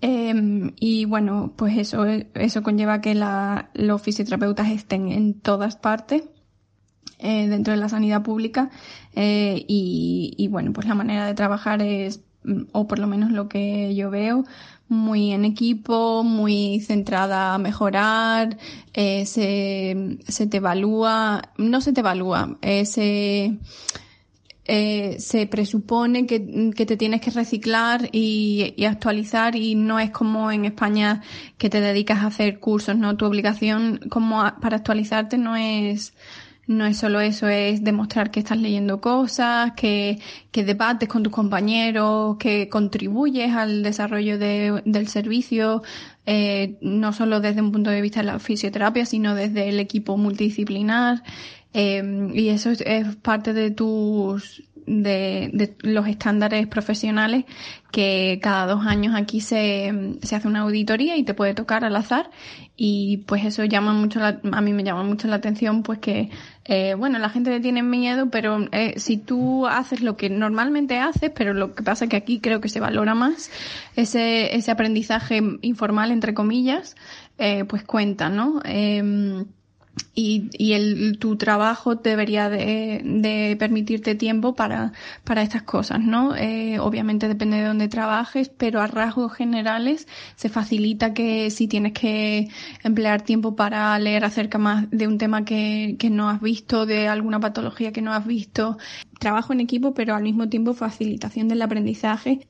Em, 0.00 0.72
y 0.80 1.04
bueno, 1.04 1.52
pues 1.56 1.76
eso, 1.76 2.04
eso 2.06 2.62
conlleva 2.62 3.00
que 3.00 3.14
los 3.74 4.02
fisioterapeutas 4.02 4.70
estén 4.70 5.08
en 5.12 5.40
todas 5.40 5.76
partes 5.76 6.24
eh, 7.18 7.46
dentro 7.48 7.72
de 7.72 7.78
la 7.78 7.88
sanidad 7.88 8.22
pública 8.22 8.70
eh, 9.14 9.64
y, 9.68 10.34
y 10.36 10.48
bueno, 10.48 10.72
pues 10.72 10.88
la 10.88 10.94
manera 10.94 11.26
de 11.26 11.34
trabajar 11.34 11.82
es, 11.82 12.20
o 12.72 12.88
por 12.88 12.98
lo 12.98 13.06
menos 13.06 13.30
lo 13.30 13.48
que 13.48 13.94
yo 13.94 14.10
veo, 14.10 14.44
muy 14.92 15.32
en 15.32 15.44
equipo, 15.44 16.22
muy 16.22 16.80
centrada 16.80 17.54
a 17.54 17.58
mejorar, 17.58 18.56
eh, 18.92 19.26
se, 19.26 20.18
se, 20.28 20.46
te 20.46 20.58
evalúa, 20.58 21.42
no 21.58 21.80
se 21.80 21.92
te 21.92 22.00
evalúa, 22.00 22.58
eh, 22.62 22.84
se, 22.86 23.58
eh, 24.64 25.16
se 25.18 25.46
presupone 25.46 26.26
que, 26.26 26.70
que, 26.76 26.86
te 26.86 26.96
tienes 26.96 27.20
que 27.20 27.30
reciclar 27.30 28.08
y, 28.12 28.74
y, 28.76 28.84
actualizar 28.84 29.56
y 29.56 29.74
no 29.74 29.98
es 29.98 30.10
como 30.10 30.52
en 30.52 30.64
España 30.66 31.22
que 31.58 31.70
te 31.70 31.80
dedicas 31.80 32.18
a 32.18 32.26
hacer 32.26 32.60
cursos, 32.60 32.96
¿no? 32.96 33.16
Tu 33.16 33.24
obligación 33.24 34.00
como 34.10 34.36
para 34.60 34.76
actualizarte 34.76 35.38
no 35.38 35.56
es 35.56 36.14
no 36.72 36.86
es 36.86 36.98
solo 36.98 37.20
eso, 37.20 37.48
es 37.48 37.84
demostrar 37.84 38.30
que 38.30 38.40
estás 38.40 38.58
leyendo 38.58 39.00
cosas, 39.00 39.72
que, 39.72 40.18
que 40.50 40.64
debates 40.64 41.08
con 41.08 41.22
tus 41.22 41.32
compañeros, 41.32 42.36
que 42.38 42.68
contribuyes 42.68 43.54
al 43.54 43.82
desarrollo 43.82 44.38
de, 44.38 44.82
del 44.84 45.08
servicio, 45.08 45.82
eh, 46.26 46.78
no 46.80 47.12
solo 47.12 47.40
desde 47.40 47.62
un 47.62 47.72
punto 47.72 47.90
de 47.90 48.00
vista 48.00 48.20
de 48.20 48.26
la 48.26 48.38
fisioterapia, 48.38 49.06
sino 49.06 49.34
desde 49.34 49.68
el 49.68 49.80
equipo 49.80 50.16
multidisciplinar. 50.16 51.22
Eh, 51.74 52.30
y 52.34 52.48
eso 52.48 52.70
es, 52.70 52.82
es 52.82 53.16
parte 53.16 53.54
de 53.54 53.70
tus 53.70 54.62
de, 54.86 55.50
de, 55.52 55.76
los 55.80 56.06
estándares 56.06 56.66
profesionales 56.66 57.44
que 57.90 58.40
cada 58.42 58.66
dos 58.66 58.86
años 58.86 59.14
aquí 59.14 59.40
se, 59.40 60.16
se, 60.22 60.36
hace 60.36 60.48
una 60.48 60.60
auditoría 60.60 61.16
y 61.16 61.24
te 61.24 61.34
puede 61.34 61.54
tocar 61.54 61.84
al 61.84 61.96
azar 61.96 62.30
y 62.76 63.18
pues 63.26 63.44
eso 63.44 63.64
llama 63.64 63.92
mucho 63.92 64.18
la, 64.18 64.40
a 64.52 64.60
mí 64.60 64.72
me 64.72 64.84
llama 64.84 65.04
mucho 65.04 65.28
la 65.28 65.36
atención 65.36 65.82
pues 65.82 65.98
que 65.98 66.30
eh, 66.64 66.94
bueno 66.94 67.18
la 67.18 67.28
gente 67.28 67.50
le 67.50 67.60
tiene 67.60 67.82
miedo 67.82 68.30
pero 68.30 68.66
eh, 68.72 68.94
si 68.98 69.16
tú 69.16 69.66
haces 69.66 70.00
lo 70.00 70.16
que 70.16 70.30
normalmente 70.30 70.98
haces 70.98 71.30
pero 71.34 71.54
lo 71.54 71.74
que 71.74 71.82
pasa 71.82 72.04
es 72.04 72.10
que 72.10 72.16
aquí 72.16 72.40
creo 72.40 72.60
que 72.60 72.68
se 72.68 72.80
valora 72.80 73.14
más 73.14 73.50
ese, 73.96 74.54
ese 74.56 74.70
aprendizaje 74.70 75.42
informal 75.62 76.10
entre 76.10 76.34
comillas 76.34 76.96
eh, 77.38 77.64
pues 77.64 77.82
cuenta 77.84 78.28
¿no? 78.28 78.60
Y, 80.14 80.50
y 80.52 80.72
el, 80.72 81.18
tu 81.18 81.36
trabajo 81.36 81.96
debería 81.96 82.48
de, 82.48 83.02
de, 83.04 83.56
permitirte 83.58 84.14
tiempo 84.14 84.54
para, 84.54 84.92
para 85.24 85.42
estas 85.42 85.62
cosas, 85.62 86.00
¿no? 86.00 86.34
Eh, 86.36 86.78
obviamente 86.78 87.28
depende 87.28 87.58
de 87.58 87.64
dónde 87.64 87.88
trabajes, 87.88 88.48
pero 88.48 88.80
a 88.80 88.86
rasgos 88.86 89.34
generales 89.34 90.08
se 90.36 90.48
facilita 90.48 91.12
que 91.12 91.50
si 91.50 91.68
tienes 91.68 91.92
que 91.92 92.48
emplear 92.82 93.22
tiempo 93.22 93.54
para 93.56 93.98
leer 93.98 94.24
acerca 94.24 94.58
más 94.58 94.90
de 94.90 95.06
un 95.06 95.18
tema 95.18 95.44
que, 95.44 95.96
que 95.98 96.10
no 96.10 96.28
has 96.28 96.40
visto, 96.40 96.86
de 96.86 97.08
alguna 97.08 97.40
patología 97.40 97.92
que 97.92 98.02
no 98.02 98.12
has 98.12 98.26
visto, 98.26 98.78
trabajo 99.18 99.52
en 99.52 99.60
equipo, 99.60 99.94
pero 99.94 100.14
al 100.14 100.22
mismo 100.22 100.48
tiempo 100.48 100.74
facilitación 100.74 101.48
del 101.48 101.62
aprendizaje. 101.62 102.46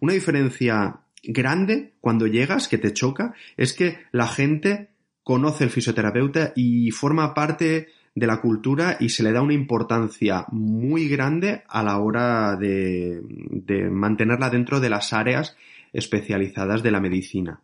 Una 0.00 0.12
diferencia 0.12 1.00
grande 1.22 1.94
cuando 2.00 2.26
llegas, 2.26 2.68
que 2.68 2.78
te 2.78 2.92
choca, 2.92 3.34
es 3.56 3.72
que 3.72 3.98
la 4.12 4.26
gente 4.26 4.93
conoce 5.24 5.64
el 5.64 5.70
fisioterapeuta 5.70 6.52
y 6.54 6.90
forma 6.92 7.34
parte 7.34 7.88
de 8.14 8.26
la 8.26 8.40
cultura 8.40 8.96
y 9.00 9.08
se 9.08 9.24
le 9.24 9.32
da 9.32 9.42
una 9.42 9.54
importancia 9.54 10.46
muy 10.52 11.08
grande 11.08 11.64
a 11.68 11.82
la 11.82 11.98
hora 11.98 12.56
de, 12.56 13.20
de 13.24 13.90
mantenerla 13.90 14.50
dentro 14.50 14.78
de 14.78 14.90
las 14.90 15.12
áreas 15.12 15.56
especializadas 15.92 16.82
de 16.82 16.90
la 16.92 17.00
medicina. 17.00 17.60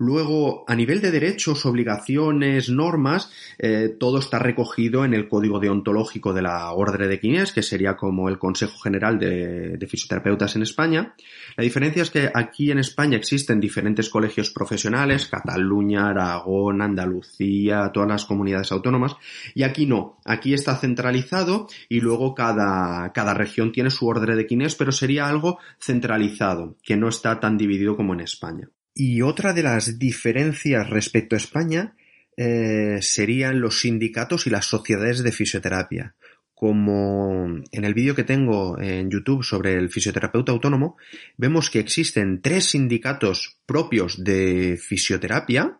Luego, 0.00 0.64
a 0.68 0.76
nivel 0.76 1.00
de 1.00 1.10
derechos, 1.10 1.66
obligaciones, 1.66 2.70
normas, 2.70 3.32
eh, 3.58 3.96
todo 3.98 4.20
está 4.20 4.38
recogido 4.38 5.04
en 5.04 5.12
el 5.12 5.28
código 5.28 5.58
deontológico 5.58 6.32
de 6.32 6.42
la 6.42 6.70
Orden 6.70 7.08
de 7.08 7.18
Quinés, 7.18 7.52
que 7.52 7.64
sería 7.64 7.96
como 7.96 8.28
el 8.28 8.38
Consejo 8.38 8.78
General 8.78 9.18
de, 9.18 9.76
de, 9.76 9.86
Fisioterapeutas 9.88 10.54
en 10.54 10.62
España. 10.62 11.14
La 11.56 11.64
diferencia 11.64 12.02
es 12.02 12.10
que 12.10 12.30
aquí 12.32 12.70
en 12.70 12.78
España 12.78 13.16
existen 13.16 13.58
diferentes 13.58 14.08
colegios 14.08 14.50
profesionales, 14.50 15.26
Cataluña, 15.26 16.10
Aragón, 16.10 16.80
Andalucía, 16.80 17.90
todas 17.92 18.08
las 18.08 18.24
comunidades 18.24 18.70
autónomas, 18.70 19.16
y 19.52 19.64
aquí 19.64 19.86
no. 19.86 20.20
Aquí 20.24 20.54
está 20.54 20.76
centralizado 20.76 21.66
y 21.88 22.00
luego 22.00 22.36
cada, 22.36 23.12
cada 23.12 23.34
región 23.34 23.72
tiene 23.72 23.90
su 23.90 24.06
Orden 24.06 24.36
de 24.36 24.46
Quinés, 24.46 24.76
pero 24.76 24.92
sería 24.92 25.28
algo 25.28 25.58
centralizado, 25.80 26.76
que 26.84 26.96
no 26.96 27.08
está 27.08 27.40
tan 27.40 27.58
dividido 27.58 27.96
como 27.96 28.14
en 28.14 28.20
España. 28.20 28.68
Y 29.00 29.22
otra 29.22 29.52
de 29.52 29.62
las 29.62 29.96
diferencias 29.96 30.90
respecto 30.90 31.36
a 31.36 31.38
España 31.38 31.94
eh, 32.36 32.98
serían 33.00 33.60
los 33.60 33.80
sindicatos 33.82 34.48
y 34.48 34.50
las 34.50 34.64
sociedades 34.64 35.22
de 35.22 35.30
fisioterapia. 35.30 36.16
Como 36.52 37.46
en 37.70 37.84
el 37.84 37.94
vídeo 37.94 38.16
que 38.16 38.24
tengo 38.24 38.76
en 38.80 39.08
YouTube 39.08 39.44
sobre 39.44 39.74
el 39.74 39.88
fisioterapeuta 39.88 40.50
autónomo, 40.50 40.96
vemos 41.36 41.70
que 41.70 41.78
existen 41.78 42.42
tres 42.42 42.70
sindicatos 42.70 43.60
propios 43.66 44.24
de 44.24 44.76
fisioterapia 44.76 45.78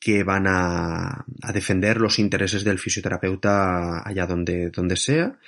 que 0.00 0.24
van 0.24 0.48
a, 0.48 1.24
a 1.42 1.52
defender 1.52 1.98
los 1.98 2.18
intereses 2.18 2.64
del 2.64 2.80
fisioterapeuta 2.80 4.02
allá 4.04 4.26
donde, 4.26 4.70
donde 4.70 4.96
sea 4.96 5.38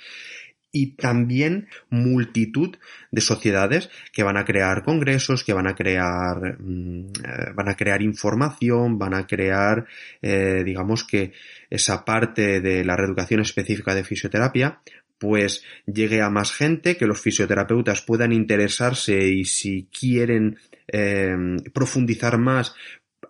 y 0.75 0.87
también 0.97 1.69
multitud 1.89 2.75
de 3.09 3.21
sociedades 3.21 3.89
que 4.11 4.23
van 4.23 4.35
a 4.35 4.43
crear 4.43 4.83
congresos, 4.83 5.45
que 5.45 5.53
van 5.53 5.67
a 5.67 5.73
crear, 5.73 6.57
mm, 6.59 7.05
eh, 7.23 7.53
van 7.55 7.69
a 7.69 7.75
crear 7.75 8.01
información, 8.01 8.99
van 8.99 9.13
a 9.13 9.25
crear, 9.25 9.85
eh, 10.21 10.63
digamos 10.65 11.05
que 11.05 11.31
esa 11.69 12.03
parte 12.03 12.59
de 12.59 12.83
la 12.83 12.97
reeducación 12.97 13.39
específica 13.39 13.95
de 13.95 14.03
fisioterapia 14.03 14.81
pues 15.17 15.63
llegue 15.85 16.21
a 16.21 16.29
más 16.29 16.51
gente, 16.51 16.97
que 16.97 17.07
los 17.07 17.21
fisioterapeutas 17.21 18.01
puedan 18.01 18.33
interesarse 18.33 19.29
y 19.29 19.45
si 19.45 19.87
quieren 19.97 20.57
eh, 20.91 21.37
profundizar 21.73 22.37
más, 22.37 22.75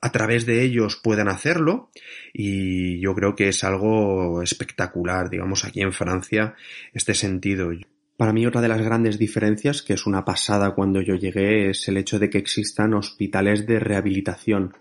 a 0.06 0.12
través 0.12 0.46
de 0.46 0.62
ellos 0.62 1.02
puedan 1.04 1.28
hacerlo 1.28 1.90
y 2.32 3.00
yo 3.00 3.16
creo 3.16 3.36
que 3.36 3.48
es 3.48 3.64
algo 3.64 4.44
espectacular, 4.44 5.32
digamos, 5.32 5.66
aquí 5.66 5.82
en 5.82 5.94
Francia, 5.94 6.54
este 6.94 7.16
sentido. 7.16 7.72
Para 8.16 8.32
mí 8.32 8.46
otra 8.46 8.62
de 8.62 8.68
las 8.68 8.84
grandes 8.84 9.18
diferencias, 9.18 9.82
que 9.82 9.94
es 9.94 10.06
una 10.06 10.24
pasada 10.24 10.76
cuando 10.76 11.02
yo 11.02 11.16
llegué, 11.16 11.72
es 11.72 11.88
el 11.88 11.98
hecho 11.98 12.20
de 12.20 12.30
que 12.30 12.38
existan 12.38 12.94
hospitales 12.94 13.66
de 13.66 13.80
rehabilitación. 13.80 14.78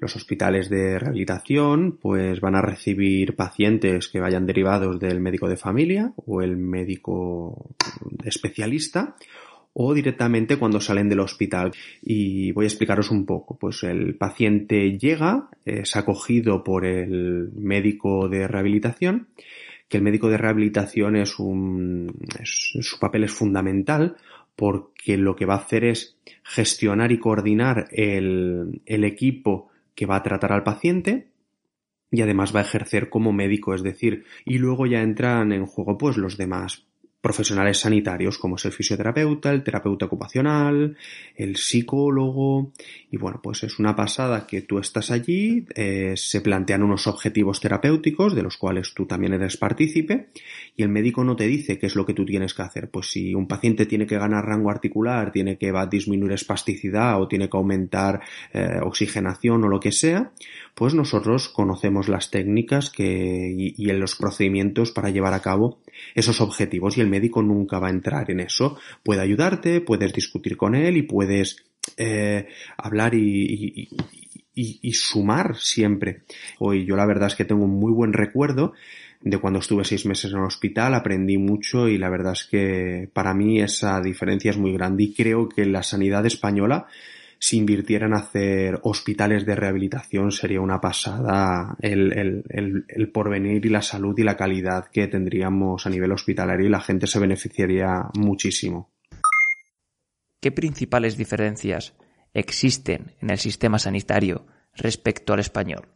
Los 0.00 0.16
hospitales 0.16 0.68
de 0.68 0.98
rehabilitación 0.98 1.96
pues 1.98 2.38
van 2.42 2.54
a 2.54 2.60
recibir 2.60 3.36
pacientes 3.36 4.08
que 4.08 4.20
vayan 4.20 4.44
derivados 4.44 5.00
del 5.00 5.18
médico 5.18 5.48
de 5.48 5.56
familia 5.56 6.12
o 6.26 6.42
el 6.42 6.58
médico 6.58 7.74
especialista 8.22 9.16
o 9.72 9.94
directamente 9.94 10.56
cuando 10.56 10.80
salen 10.80 11.08
del 11.08 11.20
hospital. 11.20 11.72
Y 12.02 12.52
voy 12.52 12.64
a 12.64 12.68
explicaros 12.68 13.10
un 13.10 13.26
poco. 13.26 13.56
Pues 13.56 13.82
el 13.84 14.16
paciente 14.16 14.98
llega, 14.98 15.48
es 15.64 15.96
acogido 15.96 16.64
por 16.64 16.84
el 16.84 17.50
médico 17.54 18.28
de 18.28 18.48
rehabilitación, 18.48 19.28
que 19.88 19.96
el 19.96 20.02
médico 20.02 20.28
de 20.28 20.38
rehabilitación 20.38 21.16
es 21.16 21.38
un, 21.38 22.12
su 22.42 22.98
papel 22.98 23.24
es 23.24 23.32
fundamental 23.32 24.16
porque 24.56 25.16
lo 25.16 25.36
que 25.36 25.46
va 25.46 25.54
a 25.54 25.58
hacer 25.58 25.84
es 25.84 26.16
gestionar 26.42 27.12
y 27.12 27.20
coordinar 27.20 27.86
el, 27.92 28.82
el 28.86 29.04
equipo 29.04 29.68
que 29.94 30.06
va 30.06 30.16
a 30.16 30.22
tratar 30.22 30.52
al 30.52 30.64
paciente 30.64 31.28
y 32.10 32.22
además 32.22 32.54
va 32.54 32.60
a 32.60 32.64
ejercer 32.64 33.08
como 33.08 33.32
médico, 33.32 33.74
es 33.74 33.82
decir, 33.82 34.24
y 34.44 34.58
luego 34.58 34.86
ya 34.86 35.02
entran 35.02 35.52
en 35.52 35.66
juego 35.66 35.96
pues 35.96 36.16
los 36.16 36.36
demás 36.36 36.87
profesionales 37.20 37.78
sanitarios 37.78 38.38
como 38.38 38.56
es 38.56 38.64
el 38.64 38.72
fisioterapeuta, 38.72 39.50
el 39.50 39.64
terapeuta 39.64 40.06
ocupacional, 40.06 40.96
el 41.34 41.56
psicólogo 41.56 42.72
y 43.10 43.16
bueno 43.16 43.40
pues 43.42 43.64
es 43.64 43.78
una 43.78 43.96
pasada 43.96 44.46
que 44.46 44.62
tú 44.62 44.78
estás 44.78 45.10
allí, 45.10 45.66
eh, 45.74 46.14
se 46.16 46.40
plantean 46.40 46.82
unos 46.82 47.06
objetivos 47.06 47.60
terapéuticos 47.60 48.34
de 48.34 48.42
los 48.42 48.56
cuales 48.56 48.94
tú 48.94 49.06
también 49.06 49.32
eres 49.32 49.56
partícipe 49.56 50.28
y 50.76 50.82
el 50.82 50.88
médico 50.90 51.24
no 51.24 51.34
te 51.34 51.46
dice 51.46 51.78
qué 51.78 51.86
es 51.86 51.96
lo 51.96 52.06
que 52.06 52.14
tú 52.14 52.24
tienes 52.24 52.54
que 52.54 52.62
hacer, 52.62 52.90
pues 52.90 53.10
si 53.10 53.34
un 53.34 53.48
paciente 53.48 53.86
tiene 53.86 54.06
que 54.06 54.18
ganar 54.18 54.44
rango 54.44 54.70
articular, 54.70 55.32
tiene 55.32 55.58
que 55.58 55.72
va 55.72 55.82
a 55.82 55.86
disminuir 55.86 56.32
espasticidad 56.32 57.20
o 57.20 57.26
tiene 57.26 57.48
que 57.48 57.56
aumentar 57.56 58.20
eh, 58.52 58.78
oxigenación 58.82 59.64
o 59.64 59.68
lo 59.68 59.80
que 59.80 59.92
sea, 59.92 60.32
pues 60.78 60.94
nosotros 60.94 61.48
conocemos 61.48 62.08
las 62.08 62.30
técnicas 62.30 62.90
que, 62.90 63.52
y, 63.52 63.74
y 63.76 63.86
los 63.94 64.14
procedimientos 64.14 64.92
para 64.92 65.10
llevar 65.10 65.34
a 65.34 65.42
cabo 65.42 65.80
esos 66.14 66.40
objetivos 66.40 66.96
y 66.96 67.00
el 67.00 67.08
médico 67.08 67.42
nunca 67.42 67.80
va 67.80 67.88
a 67.88 67.90
entrar 67.90 68.30
en 68.30 68.38
eso. 68.38 68.78
Puede 69.02 69.20
ayudarte, 69.20 69.80
puedes 69.80 70.12
discutir 70.12 70.56
con 70.56 70.76
él 70.76 70.96
y 70.96 71.02
puedes 71.02 71.64
eh, 71.96 72.46
hablar 72.76 73.16
y, 73.16 73.88
y, 74.54 74.92
sumar 74.92 75.56
siempre. 75.56 76.22
Hoy 76.60 76.86
yo 76.86 76.94
la 76.94 77.06
verdad 77.06 77.26
es 77.26 77.34
que 77.34 77.44
tengo 77.44 77.64
un 77.64 77.80
muy 77.80 77.90
buen 77.90 78.12
recuerdo 78.12 78.72
de 79.20 79.38
cuando 79.38 79.58
estuve 79.58 79.84
seis 79.84 80.06
meses 80.06 80.30
en 80.30 80.38
el 80.38 80.44
hospital, 80.44 80.94
aprendí 80.94 81.38
mucho 81.38 81.88
y 81.88 81.98
la 81.98 82.08
verdad 82.08 82.34
es 82.34 82.44
que 82.44 83.10
para 83.12 83.34
mí 83.34 83.60
esa 83.60 84.00
diferencia 84.00 84.52
es 84.52 84.58
muy 84.58 84.72
grande 84.74 85.02
y 85.02 85.12
creo 85.12 85.48
que 85.48 85.66
la 85.66 85.82
sanidad 85.82 86.24
española 86.24 86.86
si 87.40 87.56
invirtieran 87.56 88.10
en 88.10 88.18
hacer 88.18 88.80
hospitales 88.82 89.46
de 89.46 89.54
rehabilitación 89.54 90.32
sería 90.32 90.60
una 90.60 90.80
pasada 90.80 91.76
el, 91.80 92.12
el, 92.12 92.84
el, 92.88 93.12
porvenir 93.12 93.64
y 93.64 93.68
la 93.68 93.82
salud 93.82 94.18
y 94.18 94.24
la 94.24 94.36
calidad 94.36 94.86
que 94.90 95.06
tendríamos 95.06 95.86
a 95.86 95.90
nivel 95.90 96.12
hospitalario 96.12 96.66
y 96.66 96.70
la 96.70 96.80
gente 96.80 97.06
se 97.06 97.20
beneficiaría 97.20 98.10
muchísimo. 98.14 98.90
¿Qué 100.40 100.50
principales 100.50 101.16
diferencias 101.16 101.94
existen 102.34 103.14
en 103.20 103.30
el 103.30 103.38
sistema 103.38 103.78
sanitario 103.78 104.46
respecto 104.74 105.32
al 105.32 105.40
español? 105.40 105.88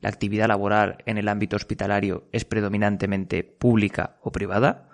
¿La 0.00 0.08
actividad 0.08 0.48
laboral 0.48 0.98
en 1.06 1.18
el 1.18 1.28
ámbito 1.28 1.56
hospitalario 1.56 2.28
es 2.32 2.44
predominantemente 2.44 3.42
pública 3.44 4.18
o 4.22 4.30
privada? 4.32 4.88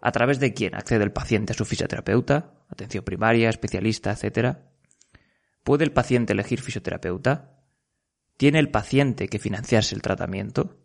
¿A 0.00 0.12
través 0.12 0.38
de 0.38 0.54
quién 0.54 0.74
accede 0.74 1.04
el 1.04 1.12
paciente 1.12 1.52
a 1.52 1.56
su 1.56 1.64
fisioterapeuta, 1.64 2.54
atención 2.68 3.04
primaria, 3.04 3.48
especialista, 3.48 4.12
etcétera? 4.12 4.68
¿Puede 5.68 5.84
el 5.84 5.92
paciente 5.92 6.32
elegir 6.32 6.62
fisioterapeuta? 6.62 7.60
¿Tiene 8.38 8.58
el 8.58 8.70
paciente 8.70 9.28
que 9.28 9.38
financiarse 9.38 9.94
el 9.94 10.00
tratamiento? 10.00 10.78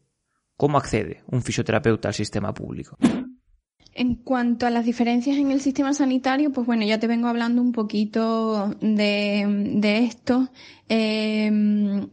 ¿Cómo 0.57 0.77
accede 0.77 1.23
un 1.31 1.41
fisioterapeuta 1.41 2.09
al 2.09 2.13
sistema 2.13 2.53
público? 2.53 2.97
En 3.93 4.15
cuanto 4.15 4.65
a 4.65 4.69
las 4.69 4.83
diferencias 4.83 5.37
en 5.37 5.51
el 5.51 5.61
sistema 5.61 5.93
sanitario, 5.93 6.51
pues 6.51 6.67
bueno, 6.67 6.83
ya 6.83 6.99
te 6.99 7.07
vengo 7.07 7.29
hablando 7.29 7.61
un 7.61 7.71
poquito 7.71 8.75
de, 8.81 9.99
esto. 10.05 10.49
Em, 10.89 12.09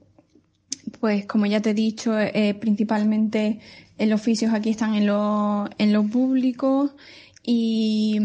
pues 1.01 1.27
como 1.27 1.47
ya 1.47 1.61
te 1.61 1.71
he 1.71 1.75
dicho, 1.75 2.17
eh, 2.17 2.55
principalmente 2.55 3.59
los 3.99 4.21
oficios 4.21 4.55
aquí 4.55 4.71
están 4.71 4.95
en 4.95 5.07
lo 5.07 6.05
público 6.05 6.95
y, 7.43 8.19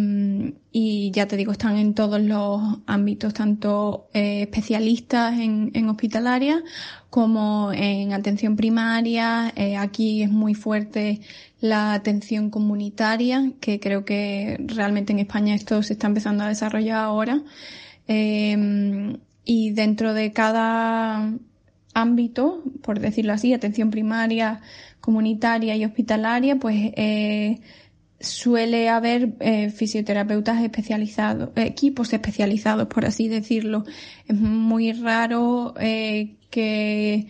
y, 0.72 1.12
ya 1.12 1.28
te 1.28 1.38
digo, 1.38 1.54
están 1.54 1.78
en 1.78 1.94
todos 1.94 2.22
los 2.22 2.62
ámbitos, 2.86 3.34
tanto 3.34 4.10
eh, 4.14 4.42
especialistas 4.42 5.40
en, 5.40 5.72
en, 5.74 5.88
hospitalaria 5.90 6.64
como 7.10 7.72
en 7.74 8.12
atención 8.14 8.58
primaria. 8.58 9.54
Eh, 9.56 9.78
aquí 9.78 10.22
es 10.22 10.30
muy 10.30 10.54
fuerte 10.54 11.22
la 11.62 11.94
atención 11.94 12.50
comunitaria, 12.50 13.54
que 13.62 13.80
creo 13.80 14.04
que 14.04 14.58
realmente 14.60 15.14
en 15.14 15.20
España 15.20 15.56
esto 15.56 15.82
se 15.82 15.94
está 15.94 16.08
empezando 16.08 16.44
a 16.44 16.50
desarrollar 16.50 16.98
ahora. 16.98 17.42
Eh, 18.08 19.18
y 19.46 19.72
dentro 19.72 20.14
de 20.14 20.34
cada 20.34 21.32
ámbito, 21.94 22.64
por 22.82 23.00
decirlo 23.00 23.34
así, 23.34 23.54
atención 23.54 23.92
primaria, 23.92 24.62
comunitaria 25.00 25.76
y 25.76 25.86
hospitalaria, 25.86 26.58
pues 26.58 26.92
eh, 26.96 27.62
suele 28.20 28.90
haber 28.90 29.36
eh, 29.40 29.70
fisioterapeutas 29.70 30.62
especializados, 30.64 31.50
equipos 31.56 32.14
especializados, 32.14 32.88
por 32.88 33.06
así 33.06 33.28
decirlo. 33.28 33.84
Es 34.28 34.36
muy 34.36 34.94
raro 34.94 35.74
eh, 35.80 36.36
que, 36.50 37.28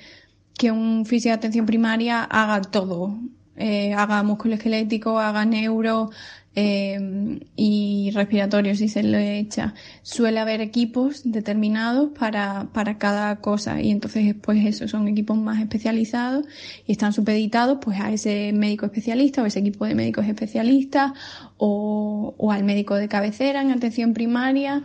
que 0.57 0.71
un 0.71 1.05
fisio 1.05 1.31
de 1.31 1.35
atención 1.35 1.65
primaria 1.65 2.23
haga 2.23 2.61
todo. 2.61 3.17
Eh, 3.57 3.93
haga 3.93 4.21
músculo 4.23 4.55
esquelético, 4.55 5.17
haga 5.17 5.45
neuro, 5.45 6.11
eh, 6.55 7.39
y 7.55 8.11
respiratorio 8.13 8.75
si 8.75 8.87
se 8.87 9.03
le 9.03 9.39
echa. 9.39 9.73
Suele 10.01 10.39
haber 10.39 10.61
equipos 10.61 11.21
determinados 11.25 12.11
para, 12.17 12.69
para 12.73 12.97
cada 12.97 13.35
cosa 13.37 13.81
y 13.81 13.91
entonces 13.91 14.35
pues 14.41 14.65
eso 14.65 14.87
son 14.87 15.07
equipos 15.07 15.37
más 15.37 15.61
especializados 15.61 16.45
y 16.87 16.93
están 16.93 17.13
supeditados 17.13 17.79
pues 17.81 17.99
a 17.99 18.11
ese 18.11 18.53
médico 18.53 18.85
especialista 18.85 19.43
o 19.43 19.45
ese 19.45 19.59
equipo 19.59 19.85
de 19.85 19.95
médicos 19.95 20.25
especialistas 20.25 21.11
o, 21.57 22.33
o 22.37 22.51
al 22.51 22.63
médico 22.63 22.95
de 22.95 23.07
cabecera 23.07 23.61
en 23.61 23.71
atención 23.71 24.13
primaria, 24.13 24.83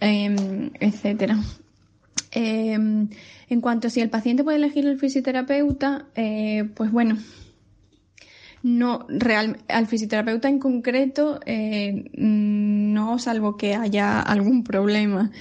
eh, 0.00 0.70
etcétera. 0.80 1.38
Eh, 2.32 2.72
en 3.52 3.60
cuanto 3.60 3.88
a 3.88 3.90
si 3.90 4.00
el 4.00 4.08
paciente 4.08 4.42
puede 4.42 4.56
elegir 4.56 4.86
el 4.86 4.98
fisioterapeuta, 4.98 6.06
eh, 6.14 6.64
pues 6.74 6.90
bueno, 6.90 7.18
no, 8.62 9.06
real, 9.08 9.58
al 9.68 9.86
fisioterapeuta 9.86 10.48
en 10.48 10.58
concreto, 10.58 11.40
eh, 11.46 12.10
no, 12.14 13.18
salvo 13.18 13.56
que 13.56 13.74
haya 13.74 14.20
algún 14.20 14.62
problema. 14.62 15.32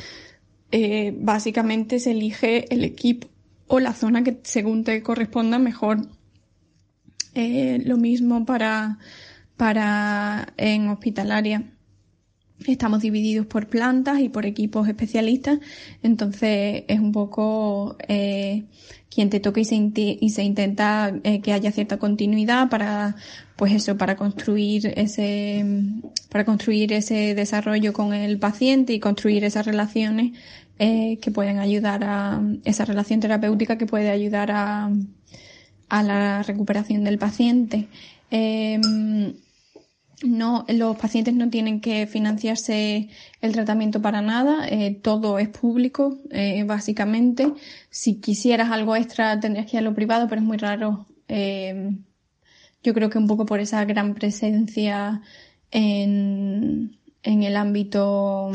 Eh, 0.71 1.13
básicamente 1.19 1.99
se 1.99 2.11
elige 2.11 2.73
el 2.73 2.83
equipo 2.83 3.27
o 3.67 3.79
la 3.79 3.93
zona 3.93 4.23
que 4.23 4.39
según 4.43 4.83
te 4.83 5.03
corresponda 5.03 5.59
mejor. 5.59 6.07
Eh, 7.35 7.81
lo 7.85 7.97
mismo 7.97 8.45
para, 8.45 8.97
para 9.55 10.53
en 10.57 10.89
hospitalaria. 10.89 11.63
Estamos 12.67 13.01
divididos 13.01 13.47
por 13.47 13.67
plantas 13.67 14.19
y 14.19 14.29
por 14.29 14.45
equipos 14.45 14.87
especialistas, 14.87 15.59
entonces 16.03 16.83
es 16.87 16.99
un 16.99 17.11
poco 17.11 17.97
eh, 18.07 18.65
quien 19.09 19.29
te 19.29 19.39
toca 19.39 19.59
y 19.59 19.65
se, 19.65 19.75
y 19.75 20.29
se 20.29 20.43
intenta 20.43 21.13
eh, 21.23 21.41
que 21.41 21.53
haya 21.53 21.71
cierta 21.71 21.97
continuidad 21.97 22.69
para, 22.69 23.15
pues 23.55 23.73
eso, 23.73 23.97
para 23.97 24.15
construir 24.15 24.93
ese, 24.95 25.65
para 26.29 26.45
construir 26.45 26.93
ese 26.93 27.35
desarrollo 27.35 27.93
con 27.93 28.13
el 28.13 28.37
paciente 28.37 28.93
y 28.93 28.99
construir 28.99 29.43
esas 29.43 29.65
relaciones 29.65 30.37
eh, 30.77 31.17
que 31.21 31.31
pueden 31.31 31.59
ayudar 31.59 32.03
a, 32.03 32.41
esa 32.63 32.85
relación 32.85 33.19
terapéutica 33.19 33.77
que 33.77 33.85
puede 33.85 34.09
ayudar 34.09 34.51
a, 34.51 34.91
a 35.89 36.03
la 36.03 36.43
recuperación 36.43 37.03
del 37.03 37.17
paciente. 37.17 37.87
No, 40.23 40.65
los 40.67 40.97
pacientes 40.97 41.33
no 41.33 41.49
tienen 41.49 41.81
que 41.81 42.05
financiarse 42.05 43.09
el 43.41 43.53
tratamiento 43.53 44.03
para 44.03 44.21
nada, 44.21 44.67
eh, 44.67 44.93
todo 45.01 45.39
es 45.39 45.49
público, 45.49 46.19
eh, 46.29 46.63
básicamente. 46.63 47.51
Si 47.89 48.19
quisieras 48.19 48.69
algo 48.69 48.95
extra 48.95 49.39
tendrías 49.39 49.65
que 49.65 49.77
ir 49.77 49.79
a 49.79 49.81
lo 49.81 49.95
privado, 49.95 50.27
pero 50.27 50.41
es 50.41 50.47
muy 50.47 50.57
raro. 50.57 51.07
Eh, 51.27 51.95
yo 52.83 52.93
creo 52.93 53.09
que 53.09 53.17
un 53.17 53.27
poco 53.27 53.45
por 53.45 53.59
esa 53.59 53.83
gran 53.85 54.13
presencia 54.13 55.21
en, 55.71 56.97
en 57.23 57.43
el 57.43 57.55
ámbito 57.55 58.51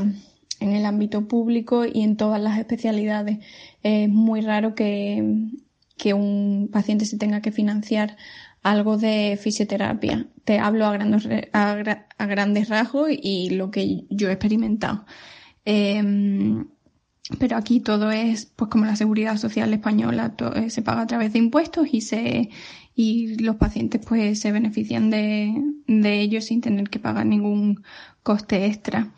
en 0.60 0.72
el 0.72 0.86
ámbito 0.86 1.28
público 1.28 1.84
y 1.84 2.02
en 2.02 2.16
todas 2.16 2.40
las 2.40 2.58
especialidades. 2.58 3.38
Es 3.82 4.08
muy 4.08 4.40
raro 4.40 4.74
que, 4.74 5.48
que 5.96 6.14
un 6.14 6.68
paciente 6.72 7.04
se 7.06 7.18
tenga 7.18 7.40
que 7.40 7.52
financiar 7.52 8.16
algo 8.62 8.96
de 8.96 9.38
fisioterapia. 9.40 10.26
Te 10.44 10.58
hablo 10.58 10.86
a 10.86 10.92
grandes, 10.92 11.28
a, 11.52 12.26
grandes 12.26 12.68
rasgos 12.68 13.10
y 13.10 13.50
lo 13.50 13.70
que 13.70 14.04
yo 14.10 14.28
he 14.28 14.32
experimentado. 14.32 15.06
Em, 15.64 16.66
pero 17.38 17.56
aquí 17.56 17.80
todo 17.80 18.10
es, 18.12 18.46
pues 18.46 18.70
como 18.70 18.84
la 18.84 18.96
seguridad 18.96 19.36
social 19.36 19.72
española, 19.72 20.34
eh, 20.54 20.70
se 20.70 20.82
paga 20.82 21.02
a 21.02 21.06
través 21.06 21.32
de 21.32 21.40
impuestos 21.40 21.88
y 21.92 22.00
se, 22.00 22.50
y 22.94 23.36
los 23.42 23.56
pacientes 23.56 24.00
pues 24.06 24.40
se 24.40 24.52
benefician 24.52 25.10
de, 25.10 25.52
de 25.86 26.20
ellos 26.20 26.44
sin 26.44 26.60
tener 26.60 26.88
que 26.88 27.00
pagar 27.00 27.26
ningún 27.26 27.82
coste 28.22 28.66
extra. 28.66 29.12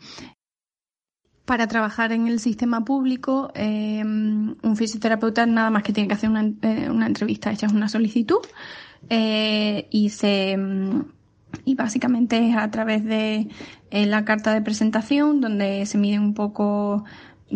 Para 1.45 1.67
trabajar 1.67 2.11
en 2.11 2.27
el 2.27 2.39
sistema 2.39 2.85
público, 2.85 3.51
eh, 3.55 4.03
un 4.03 4.75
fisioterapeuta 4.75 5.45
nada 5.45 5.71
más 5.71 5.83
que 5.83 5.93
tiene 5.93 6.07
que 6.07 6.13
hacer 6.13 6.29
una, 6.29 6.51
eh, 6.61 6.89
una 6.89 7.07
entrevista, 7.07 7.51
echas 7.51 7.73
una 7.73 7.89
solicitud 7.89 8.41
y 9.09 10.09
se 10.09 10.57
y 11.65 11.75
básicamente 11.75 12.49
es 12.49 12.55
a 12.55 12.69
través 12.69 13.03
de 13.03 13.47
la 13.91 14.25
carta 14.25 14.53
de 14.53 14.61
presentación 14.61 15.41
donde 15.41 15.85
se 15.85 15.97
mide 15.97 16.19
un 16.19 16.33
poco 16.33 17.05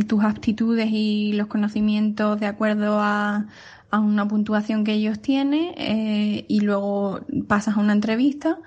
tus 0.08 0.24
aptitudes 0.24 0.90
y 0.92 1.34
los 1.34 1.48
conocimientos 1.48 2.40
de 2.40 2.48
acuerdo 2.48 3.00
a, 3.00 3.46
a 3.94 4.00
una 4.00 4.28
puntuación 4.28 4.84
que 4.84 4.94
ellos 4.94 5.22
tienen 5.22 5.76
eh, 5.78 6.46
y 6.48 6.62
luego 6.62 7.22
pasas 7.48 7.78
a 7.78 7.80
una 7.80 7.94
entrevista 7.94 8.58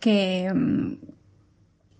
que 0.00 0.50
mm, 0.50 0.94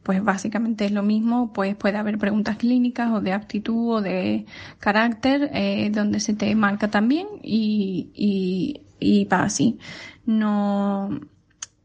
pues 0.02 0.24
básicamente 0.24 0.86
es 0.86 0.92
lo 0.92 1.02
mismo, 1.02 1.52
pues 1.52 1.76
puede 1.76 1.98
haber 1.98 2.16
preguntas 2.16 2.56
clínicas 2.56 3.10
o 3.12 3.20
de 3.20 3.34
aptitud 3.34 3.96
o 3.96 4.00
de 4.00 4.46
carácter 4.78 5.50
eh, 5.52 5.90
donde 5.92 6.20
se 6.20 6.32
te 6.32 6.54
marca 6.54 6.90
también 6.90 7.26
y, 7.42 8.08
y, 8.14 8.80
y 8.98 9.26
va 9.26 9.42
así. 9.42 9.78
No, 10.26 11.10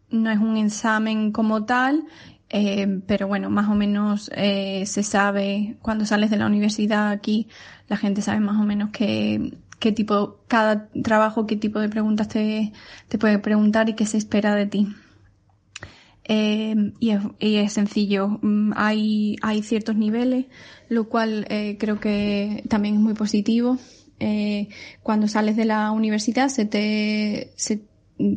no 0.10 0.30
es 0.30 0.40
un 0.40 0.58
examen 0.58 1.32
como 1.32 1.66
tal, 1.66 2.06
eh, 2.50 3.02
pero 3.08 3.28
bueno, 3.28 3.50
más 3.50 3.70
o 3.70 3.76
menos 3.76 4.30
eh, 4.36 4.86
se 4.86 5.04
sabe, 5.04 5.78
cuando 5.82 6.06
sales 6.06 6.30
de 6.30 6.38
la 6.38 6.46
universidad 6.46 7.10
aquí, 7.10 7.48
la 7.88 7.98
gente 7.98 8.22
sabe 8.22 8.40
más 8.40 8.60
o 8.62 8.64
menos 8.66 8.92
qué, 8.92 9.58
qué 9.80 9.92
tipo, 9.92 10.40
cada 10.48 10.90
trabajo, 11.04 11.48
qué 11.48 11.56
tipo 11.56 11.80
de 11.80 11.90
preguntas 11.90 12.28
te, 12.28 12.72
te 13.08 13.18
puede 13.18 13.40
preguntar 13.40 13.90
y 13.90 13.94
qué 13.96 14.06
se 14.06 14.18
espera 14.18 14.56
de 14.56 14.68
ti. 14.68 14.88
Eh, 16.28 16.94
y, 17.00 17.12
es, 17.12 17.22
y, 17.40 17.56
es, 17.58 17.74
sencillo. 17.74 18.40
Mm, 18.42 18.74
hay, 18.76 19.36
hay 19.42 19.62
ciertos 19.62 19.96
niveles, 19.96 20.46
lo 20.90 21.10
cual 21.10 21.46
creo 21.80 22.00
que 22.00 22.64
también 22.70 22.96
es 22.96 23.02
muy 23.02 23.14
positivo. 23.14 23.78
Cuando 25.04 25.28
sales 25.28 25.56
de 25.56 25.66
la 25.66 25.92
universidad 25.92 26.48
se 26.50 26.66
te, 26.66 27.52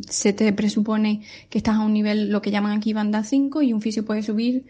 se 0.07 0.33
te 0.33 0.51
presupone 0.53 1.21
que 1.49 1.57
estás 1.57 1.75
a 1.75 1.81
un 1.81 1.93
nivel, 1.93 2.29
lo 2.31 2.41
que 2.41 2.51
llaman 2.51 2.77
aquí 2.77 2.93
banda 2.93 3.23
5, 3.23 3.61
y 3.61 3.73
un 3.73 3.81
fisio 3.81 4.05
puede 4.05 4.23
subir 4.23 4.65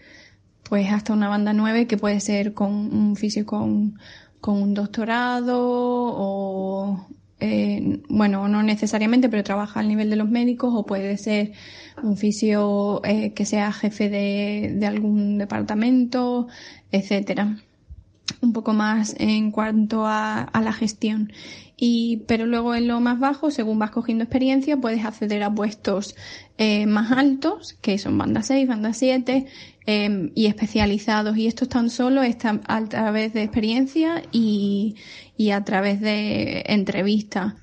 pues 0.63 0.91
hasta 0.91 1.13
una 1.13 1.27
banda 1.29 1.53
9, 1.53 1.87
que 1.87 1.97
puede 1.97 2.19
ser 2.19 2.53
con 2.53 2.71
un 2.73 3.15
fisio 3.15 3.45
con, 3.45 3.99
con 4.39 4.61
un 4.61 4.73
doctorado 4.73 5.57
o, 5.59 7.07
eh, 7.39 8.01
bueno, 8.09 8.47
no 8.47 8.61
necesariamente, 8.63 9.29
pero 9.29 9.43
trabaja 9.43 9.79
al 9.79 9.87
nivel 9.87 10.09
de 10.09 10.15
los 10.15 10.29
médicos, 10.29 10.73
o 10.75 10.85
puede 10.85 11.17
ser 11.17 11.53
un 12.03 12.17
fisio 12.17 13.01
eh, 13.03 13.33
que 13.33 13.45
sea 13.45 13.71
jefe 13.71 14.09
de, 14.09 14.75
de 14.75 14.85
algún 14.85 15.37
departamento, 15.37 16.47
etcétera 16.91 17.57
un 18.41 18.53
poco 18.53 18.73
más 18.73 19.15
en 19.19 19.51
cuanto 19.51 20.05
a, 20.05 20.43
a, 20.43 20.61
la 20.61 20.73
gestión. 20.73 21.31
Y, 21.81 22.25
pero 22.27 22.45
luego 22.45 22.75
en 22.75 22.87
lo 22.87 22.99
más 22.99 23.19
bajo, 23.19 23.51
según 23.51 23.79
vas 23.79 23.91
cogiendo 23.91 24.25
experiencia, 24.25 24.75
puedes 24.75 25.05
acceder 25.05 25.43
a 25.43 25.53
puestos 25.53 26.13
eh, 26.57 26.85
más 26.85 27.11
altos, 27.11 27.77
que 27.81 27.97
son 27.97 28.17
banda 28.17 28.43
6, 28.43 28.67
banda 28.67 28.91
7, 28.91 29.45
eh, 29.85 30.31
y 30.35 30.47
especializados. 30.47 31.37
Y 31.37 31.47
esto 31.47 31.67
tan 31.67 31.89
solo 31.89 32.21
está 32.21 32.59
a 32.67 32.83
través 32.83 33.33
de 33.33 33.43
experiencia 33.43 34.23
y, 34.33 34.95
y 35.37 35.51
a 35.51 35.63
través 35.63 36.01
de 36.01 36.63
entrevista. 36.67 37.55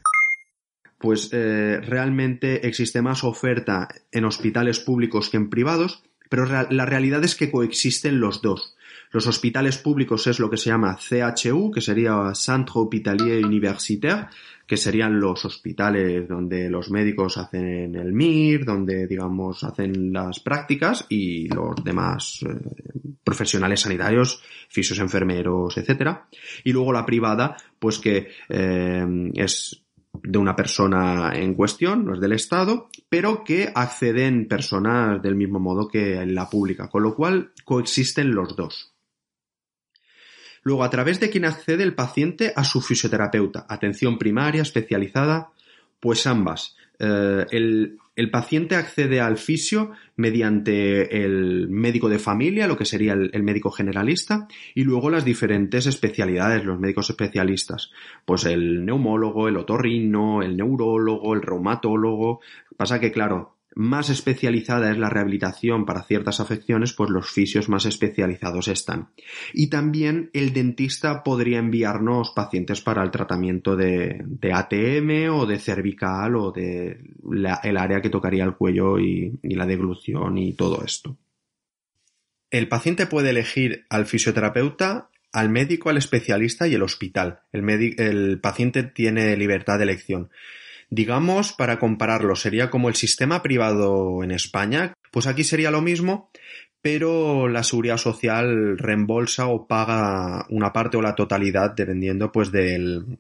Pues 0.99 1.29
eh, 1.33 1.79
realmente 1.83 2.67
existe 2.67 3.03
más 3.03 3.23
oferta 3.23 3.89
en 4.13 4.25
hospitales 4.25 4.81
públicos 4.81 5.29
que 5.29 5.37
en 5.37 5.51
privados, 5.51 6.03
pero 6.31 6.47
la 6.47 6.87
realidad 6.87 7.23
es 7.23 7.37
que 7.37 7.51
coexisten 7.51 8.19
los 8.19 8.41
dos. 8.41 8.76
Los 9.13 9.27
hospitales 9.27 9.79
públicos 9.79 10.27
es 10.27 10.39
lo 10.39 10.51
que 10.51 10.57
se 10.57 10.71
llama 10.71 10.97
CHU, 10.97 11.71
que 11.71 11.81
sería 11.81 12.35
Centre 12.35 12.73
Hospitalier 12.75 13.45
Universitaire, 13.45 14.27
que 14.67 14.77
serían 14.77 15.21
los 15.21 15.45
hospitales 15.45 16.29
donde 16.29 16.69
los 16.69 16.91
médicos 16.91 17.39
hacen 17.39 17.95
el 17.95 18.13
MIR, 18.13 18.65
donde, 18.65 19.07
digamos, 19.07 19.63
hacen 19.63 20.13
las 20.13 20.41
prácticas 20.41 21.07
y 21.09 21.49
los 21.49 21.77
demás 21.85 22.41
eh, 22.43 23.15
profesionales 23.23 23.81
sanitarios, 23.81 24.43
fisios, 24.69 24.99
enfermeros, 24.99 25.77
etcétera. 25.77 26.29
Y 26.65 26.73
luego 26.73 26.93
la 26.93 27.07
privada, 27.07 27.57
pues 27.79 28.01
que 28.01 28.29
eh, 28.49 29.31
es 29.35 29.83
de 30.23 30.39
una 30.39 30.57
persona 30.57 31.33
en 31.35 31.55
cuestión, 31.55 32.05
no 32.05 32.15
es 32.15 32.21
del 32.21 32.33
Estado, 32.33 32.89
pero 33.09 33.45
que 33.45 33.71
acceden 33.73 34.49
personas 34.49 35.23
del 35.23 35.37
mismo 35.37 35.61
modo 35.61 35.87
que 35.87 36.21
en 36.21 36.35
la 36.35 36.49
pública, 36.49 36.89
con 36.89 37.03
lo 37.03 37.15
cual 37.15 37.53
coexisten 37.65 38.35
los 38.35 38.57
dos. 38.57 38.96
Luego, 40.67 40.83
a 40.83 40.91
través 40.91 41.21
de 41.21 41.31
quien 41.31 41.45
accede 41.45 41.85
el 41.85 41.95
paciente 41.95 42.53
a 42.57 42.65
su 42.65 42.81
fisioterapeuta, 42.81 43.67
atención 43.69 44.19
primaria, 44.19 44.63
especializada, 44.63 45.51
pues 46.01 46.27
ambas. 46.27 46.75
Eh, 46.99 47.47
el, 47.53 48.31
paciente 48.33 48.75
accede 48.75 49.21
al 49.21 49.37
fisio 49.37 49.93
mediante 50.17 51.25
el 51.25 51.69
médico 51.69 52.09
de 52.09 52.19
familia, 52.19 52.67
lo 52.67 52.77
que 52.77 52.85
sería 52.85 53.13
el, 53.13 53.31
el, 53.33 53.45
médico 53.45 53.71
generalista, 53.71 54.49
y 54.75 54.83
luego 54.83 55.09
las 55.09 55.25
diferentes 55.25 55.87
especialidades, 55.87 56.65
los 56.65 56.81
médicos 56.81 57.11
especialistas. 57.11 57.93
Pues 58.25 58.45
el 58.45 58.85
neumólogo, 58.85 59.47
el 59.47 59.59
otorrino, 59.59 60.43
el 60.43 60.57
neurólogo, 60.57 61.33
el 61.33 61.43
reumatólogo. 61.43 62.41
Pasa 62.77 62.99
que, 62.99 63.13
claro, 63.13 63.56
más 63.77 64.09
especializada 64.09 64.91
es 64.91 64.97
la 64.97 65.11
rehabilitación 65.11 65.85
para 65.85 66.03
ciertas 66.03 66.41
afecciones, 66.41 66.95
pues 66.95 67.11
los 67.11 67.31
fisios 67.31 67.69
más 67.69 67.85
especializados 67.85 68.69
están. 68.69 69.11
Y 69.53 69.69
también 69.69 70.31
el 70.33 70.55
dentista 70.55 71.23
podría 71.23 71.59
enviarnos 71.59 72.33
pacientes 72.35 72.81
para 72.81 73.03
el 73.03 73.11
tratamiento 73.11 73.77
de, 73.77 74.25
ATM 74.51 75.31
o 75.31 75.45
de 75.45 75.59
cervical 75.59 76.37
o 76.37 76.53
de 76.53 77.01
la, 77.31 77.61
el 77.63 77.77
área 77.77 78.01
que 78.01 78.09
tocaría 78.09 78.45
el 78.45 78.55
cuello 78.55 78.99
y, 78.99 79.39
la 79.43 79.67
deglución 79.67 80.39
y 80.39 80.55
todo 80.55 80.83
esto. 80.83 81.19
El 82.51 82.69
paciente 82.69 83.07
puede 83.07 83.31
elegir 83.31 83.85
al 83.91 84.07
fisioterapeuta 84.07 85.11
al 85.33 85.51
médico, 85.51 85.91
al 85.91 85.99
especialista 85.99 86.67
y 86.67 86.75
el 86.75 86.83
hospital. 86.83 87.41
El 87.53 88.41
paciente 88.41 88.85
tiene 88.85 89.37
libertad 89.37 89.77
de 89.77 89.85
elección. 89.85 90.31
Digamos, 90.89 91.53
para 91.53 91.79
compararlo, 91.79 92.37
sería 92.37 92.71
como 92.71 92.89
el 92.89 92.95
sistema 92.95 93.43
privado 93.43 94.23
en 94.23 94.31
España. 94.31 94.93
Pues 95.11 95.27
aquí 95.27 95.45
sería 95.45 95.71
lo 95.71 95.83
mismo, 95.83 96.31
pero 96.81 97.49
la 97.49 97.63
seguridad 97.63 97.97
social 97.97 98.79
reembolsa 98.79 99.47
o 99.47 99.67
paga 99.67 100.47
una 100.51 100.73
parte 100.73 100.97
o 100.97 101.03
la 101.03 101.15
totalidad 101.15 101.75
dependiendo 101.75 102.31
pues 102.31 102.53
de 102.53 103.19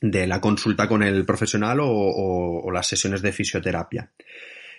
la 0.00 0.40
consulta 0.40 0.88
con 0.88 1.02
el 1.02 1.24
profesional 1.24 1.78
o 1.82 2.70
las 2.72 2.86
sesiones 2.86 3.22
de 3.22 3.32
fisioterapia. 3.32 4.12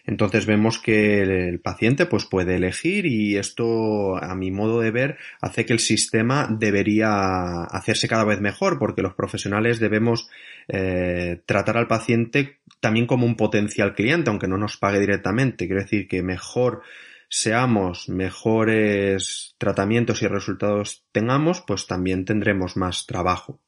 Entonces 0.09 0.47
vemos 0.47 0.79
que 0.79 1.21
el 1.21 1.59
paciente 1.59 2.07
pues 2.07 2.25
puede 2.25 2.55
elegir 2.55 3.05
y 3.05 3.37
esto 3.37 4.17
a 4.17 4.33
mi 4.33 4.49
modo 4.49 4.81
de 4.81 4.89
ver 4.89 5.19
hace 5.39 5.67
que 5.67 5.73
el 5.73 5.77
sistema 5.77 6.47
debería 6.49 7.61
hacerse 7.65 8.07
cada 8.07 8.23
vez 8.23 8.41
mejor 8.41 8.79
porque 8.79 9.03
los 9.03 9.13
profesionales 9.13 9.79
debemos 9.79 10.27
eh, 10.67 11.43
tratar 11.45 11.77
al 11.77 11.85
paciente 11.85 12.57
también 12.79 13.05
como 13.05 13.27
un 13.27 13.35
potencial 13.35 13.93
cliente 13.93 14.31
aunque 14.31 14.47
no 14.47 14.57
nos 14.57 14.77
pague 14.77 14.99
directamente. 14.99 15.67
Quiero 15.67 15.83
decir 15.83 16.07
que 16.07 16.23
mejor 16.23 16.81
seamos, 17.29 18.09
mejores 18.09 19.53
tratamientos 19.59 20.23
y 20.23 20.27
resultados 20.27 21.05
tengamos, 21.11 21.61
pues 21.61 21.85
también 21.85 22.25
tendremos 22.25 22.77
más 22.77 23.05
trabajo. 23.05 23.61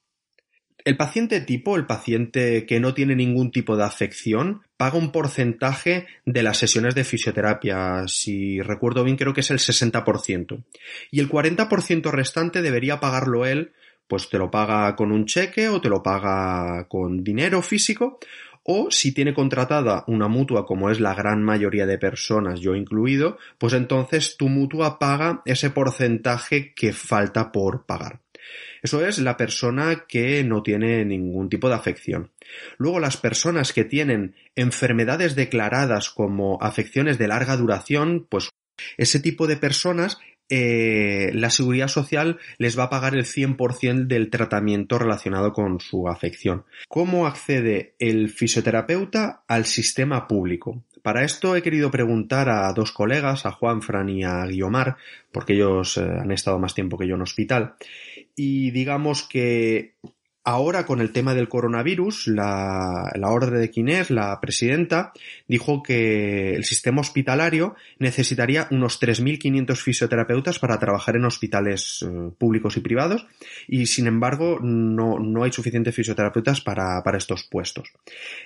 El 0.84 0.98
paciente 0.98 1.42
tipo, 1.42 1.76
el 1.76 1.86
paciente 1.86 2.66
que 2.66 2.80
no 2.80 2.94
tiene 2.94 3.16
ningún 3.16 3.52
tipo 3.52 3.78
de 3.78 3.84
afección, 3.84 4.62
paga 4.78 4.98
un 4.98 5.12
porcentaje 5.12 6.08
de 6.26 6.44
las 6.44 6.58
sesiones 6.58 6.96
de 6.96 7.04
fisioterapia. 7.04 8.08
Si 8.08 8.62
recuerdo 8.62 9.04
bien, 9.04 9.18
creo 9.18 9.34
que 9.34 9.42
es 9.42 9.52
el 9.52 9.60
60%. 9.60 10.64
Y 11.12 11.20
el 11.20 11.30
40% 11.30 12.12
restante 12.12 12.62
debería 12.62 13.00
pagarlo 13.00 13.46
él, 13.46 13.74
pues 14.08 14.30
te 14.30 14.38
lo 14.38 14.50
paga 14.50 14.96
con 14.96 15.12
un 15.12 15.26
cheque 15.26 15.70
o 15.70 15.80
te 15.80 15.90
lo 15.90 16.02
paga 16.02 16.88
con 16.90 17.24
dinero 17.24 17.62
físico, 17.62 18.20
o 18.64 18.92
si 18.92 19.14
tiene 19.14 19.34
contratada 19.34 20.04
una 20.08 20.28
mutua 20.28 20.66
como 20.66 20.90
es 20.90 21.00
la 21.00 21.14
gran 21.14 21.44
mayoría 21.44 21.86
de 21.86 21.98
personas, 21.98 22.60
yo 22.60 22.76
incluido, 22.76 23.38
pues 23.58 23.74
entonces 23.74 24.36
tu 24.38 24.50
mutua 24.50 25.00
paga 25.00 25.42
ese 25.46 25.70
porcentaje 25.70 26.74
que 26.74 26.94
falta 26.94 27.52
por 27.52 27.86
pagar. 27.86 28.20
Eso 28.82 29.06
es 29.06 29.20
la 29.20 29.38
persona 29.38 30.06
que 30.08 30.44
no 30.44 30.64
tiene 30.64 31.06
ningún 31.06 31.50
tipo 31.50 31.70
de 31.70 31.76
afección. 31.76 32.32
Luego 32.78 33.00
las 33.00 33.18
personas 33.18 33.74
que 33.74 33.84
tienen 33.84 34.36
enfermedades 34.56 35.36
declaradas 35.36 36.10
como 36.10 36.58
afecciones 36.62 37.18
de 37.18 37.28
larga 37.28 37.58
duración, 37.58 38.26
pues 38.30 38.50
ese 38.98 39.20
tipo 39.20 39.48
de 39.48 39.58
personas 39.58 40.18
eh, 40.54 41.32
la 41.34 41.50
seguridad 41.50 41.88
social 41.88 42.38
les 42.58 42.78
va 42.78 42.84
a 42.84 42.90
pagar 42.90 43.16
el 43.16 43.24
100% 43.24 44.08
del 44.08 44.30
tratamiento 44.30 45.00
relacionado 45.00 45.54
con 45.54 45.80
su 45.80 46.10
afección. 46.10 46.66
¿Cómo 46.90 47.26
accede 47.26 47.96
el 48.00 48.30
fisioterapeuta 48.30 49.44
al 49.48 49.64
sistema 49.64 50.28
público? 50.28 50.84
Para 51.02 51.24
esto 51.24 51.56
he 51.56 51.64
querido 51.64 51.90
preguntar 51.90 52.50
a 52.50 52.72
dos 52.74 52.92
colegas, 52.92 53.46
a 53.46 53.52
Juan 53.52 53.82
Fran 53.82 54.10
y 54.10 54.26
a 54.26 54.46
Guiomar, 54.46 54.98
porque 55.32 55.54
ellos 55.54 55.98
eh, 55.98 56.02
han 56.02 56.32
estado 56.32 56.60
más 56.60 56.76
tiempo 56.76 56.98
que 56.98 57.08
yo 57.08 57.16
en 57.16 57.22
hospital, 57.22 57.76
y 58.36 58.72
digamos 58.72 59.24
que 59.24 59.96
Ahora, 60.44 60.88
con 60.88 61.02
el 61.02 61.12
tema 61.12 61.36
del 61.36 61.48
coronavirus, 61.48 62.26
la, 62.26 63.12
Orden 63.22 63.60
de 63.60 63.70
Quinés, 63.70 64.10
la 64.10 64.40
presidenta, 64.42 65.14
dijo 65.48 65.84
que 65.84 66.56
el 66.56 66.64
sistema 66.64 67.02
hospitalario 67.02 67.76
necesitaría 68.00 68.68
unos 68.72 69.00
3.500 69.00 69.76
fisioterapeutas 69.76 70.58
para 70.58 70.80
trabajar 70.80 71.16
en 71.16 71.26
hospitales 71.26 72.04
eh, 72.04 72.32
públicos 72.40 72.76
y 72.76 72.80
privados 72.80 73.28
y, 73.68 73.86
sin 73.86 74.08
embargo, 74.08 74.58
no, 74.60 75.44
hay 75.44 75.52
suficientes 75.52 75.94
fisioterapeutas 75.94 76.62
para, 76.62 77.04
para, 77.04 77.20
estos 77.20 77.44
puestos. 77.44 77.94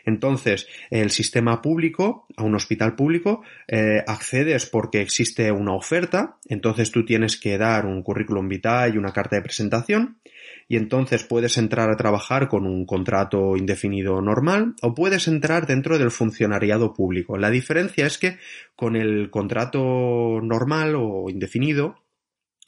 Entonces, 0.06 0.68
el 0.90 1.12
sistema 1.12 1.62
público, 1.62 2.28
a 2.36 2.44
un 2.44 2.56
hospital 2.56 2.96
público, 2.96 3.44
eh, 3.70 4.04
accedes 4.06 4.66
porque 4.66 5.00
existe 5.00 5.50
una 5.50 5.74
oferta, 5.74 6.40
entonces 6.50 6.92
tú 6.92 7.06
tienes 7.06 7.38
que 7.38 7.58
dar 7.58 7.86
un 7.86 8.04
currículum 8.04 8.50
vitae 8.50 8.90
y 8.90 8.98
una 8.98 9.14
carta 9.14 9.38
de 9.38 9.44
presentación 9.44 10.18
y 10.68 10.78
entonces 10.78 11.24
puedes 11.24 11.58
entrar 11.58 11.90
a 11.90 11.98
trabajar 11.98 12.48
con 12.48 12.66
un 12.66 12.86
contrato 12.86 13.56
indefinido 13.56 14.22
normal 14.22 14.76
o 14.82 14.94
puedes 14.94 15.28
entrar 15.28 15.68
dentro 15.68 15.98
del 15.98 16.12
funcionariado 16.12 16.94
público. 16.94 17.38
La 17.38 17.52
diferencia 17.52 18.06
es 18.08 18.18
que 18.18 18.38
con 18.76 18.96
el 18.96 19.30
contrato 19.30 20.40
normal 20.42 20.96
o 20.96 21.30
indefinido 21.30 22.02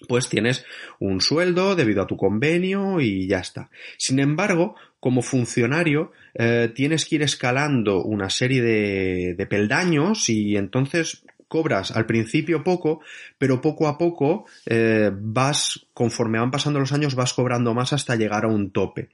pues 0.08 0.30
tienes 0.30 0.64
un 1.00 1.22
sueldo 1.22 1.76
debido 1.76 2.04
a 2.04 2.08
tu 2.08 2.18
convenio 2.18 3.02
y 3.02 3.28
ya 3.28 3.40
está. 3.40 3.72
Sin 3.98 4.20
embargo, 4.20 4.76
como 5.00 5.24
funcionario 5.24 6.12
eh, 6.36 6.72
tienes 6.76 7.06
que 7.06 7.16
ir 7.16 7.24
escalando 7.24 8.04
una 8.04 8.30
serie 8.30 8.62
de, 8.62 9.34
de 9.36 9.46
peldaños 9.48 10.30
y 10.30 10.56
entonces 10.56 11.24
cobras 11.48 11.92
al 11.92 12.06
principio 12.06 12.64
poco, 12.64 13.02
pero 13.38 13.62
poco 13.62 13.88
a 13.88 13.98
poco 13.98 14.46
eh, 14.66 15.12
vas, 15.14 15.88
conforme 15.94 16.40
van 16.40 16.52
pasando 16.52 16.80
los 16.80 16.92
años, 16.92 17.16
vas 17.16 17.34
cobrando 17.34 17.74
más 17.74 17.94
hasta 17.94 18.16
llegar 18.16 18.46
a 18.46 18.50
un 18.50 18.72
tope. 18.72 19.10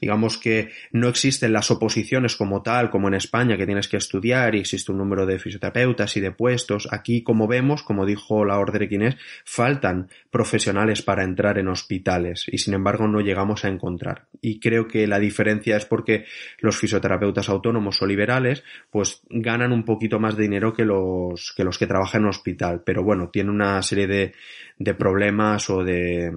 Digamos 0.00 0.38
que 0.38 0.70
no 0.92 1.08
existen 1.08 1.52
las 1.52 1.70
oposiciones 1.70 2.36
como 2.36 2.62
tal, 2.62 2.90
como 2.90 3.08
en 3.08 3.14
España, 3.14 3.56
que 3.56 3.66
tienes 3.66 3.88
que 3.88 3.96
estudiar 3.96 4.54
y 4.54 4.60
existe 4.60 4.92
un 4.92 4.98
número 4.98 5.26
de 5.26 5.38
fisioterapeutas 5.38 6.16
y 6.16 6.20
de 6.20 6.30
puestos. 6.30 6.88
Aquí, 6.92 7.22
como 7.22 7.48
vemos, 7.48 7.82
como 7.82 8.06
dijo 8.06 8.44
la 8.44 8.58
Orden 8.58 8.80
de 8.80 8.88
Quinés, 8.88 9.16
faltan 9.44 10.08
profesionales 10.30 11.02
para 11.02 11.24
entrar 11.24 11.58
en 11.58 11.68
hospitales 11.68 12.44
y 12.46 12.58
sin 12.58 12.74
embargo 12.74 13.08
no 13.08 13.20
llegamos 13.20 13.64
a 13.64 13.68
encontrar. 13.68 14.26
Y 14.40 14.60
creo 14.60 14.86
que 14.86 15.06
la 15.06 15.18
diferencia 15.18 15.76
es 15.76 15.84
porque 15.84 16.26
los 16.60 16.76
fisioterapeutas 16.76 17.48
autónomos 17.48 18.00
o 18.02 18.06
liberales 18.06 18.62
pues 18.90 19.22
ganan 19.28 19.72
un 19.72 19.84
poquito 19.84 20.20
más 20.20 20.36
de 20.36 20.44
dinero 20.44 20.72
que 20.72 20.84
los 20.84 21.52
que 21.56 21.64
los 21.64 21.77
que 21.78 21.86
trabajan 21.86 22.22
en 22.22 22.28
hospital. 22.28 22.82
Pero 22.84 23.02
bueno, 23.02 23.30
tiene 23.30 23.50
una 23.50 23.80
serie 23.82 24.06
de, 24.06 24.34
de 24.78 24.94
problemas 24.94 25.70
o 25.70 25.84
de... 25.84 26.30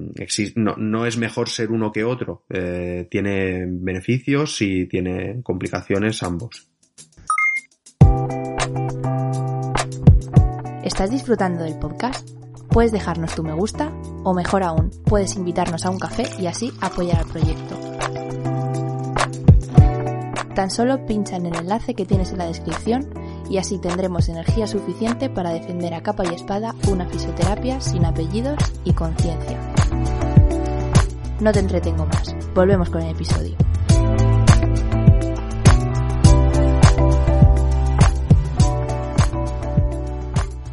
No, 0.55 0.75
no, 0.77 1.05
es 1.05 1.17
mejor 1.17 1.49
ser 1.49 1.71
uno 1.71 1.91
que 1.91 2.03
otro. 2.03 2.43
Eh, 2.49 3.07
tiene 3.09 3.65
beneficios 3.67 4.61
y 4.61 4.85
tiene 4.85 5.41
complicaciones 5.43 6.21
ambos. 6.23 6.67
¿Estás 10.83 11.11
disfrutando 11.11 11.63
del 11.63 11.77
podcast? 11.77 12.27
Puedes 12.69 12.91
dejarnos 12.91 13.35
tu 13.35 13.43
me 13.43 13.53
gusta 13.53 13.91
o 14.23 14.33
mejor 14.33 14.63
aún, 14.63 14.91
puedes 15.05 15.35
invitarnos 15.35 15.85
a 15.85 15.89
un 15.89 15.99
café 15.99 16.23
y 16.39 16.47
así 16.47 16.71
apoyar 16.79 17.19
al 17.19 17.27
proyecto. 17.27 17.79
Tan 20.55 20.69
solo 20.69 21.05
pincha 21.05 21.37
en 21.37 21.45
el 21.45 21.55
enlace 21.55 21.93
que 21.95 22.05
tienes 22.05 22.31
en 22.31 22.39
la 22.39 22.47
descripción 22.47 23.07
y 23.51 23.57
así 23.57 23.79
tendremos 23.79 24.29
energía 24.29 24.65
suficiente 24.65 25.29
para 25.29 25.51
defender 25.51 25.93
a 25.93 26.01
capa 26.01 26.23
y 26.25 26.33
espada 26.33 26.73
una 26.87 27.05
fisioterapia 27.05 27.81
sin 27.81 28.05
apellidos 28.05 28.57
y 28.85 28.93
conciencia. 28.93 29.59
No 31.41 31.51
te 31.51 31.59
entretengo 31.59 32.05
más, 32.05 32.33
volvemos 32.55 32.89
con 32.89 33.01
el 33.01 33.11
episodio. 33.11 33.57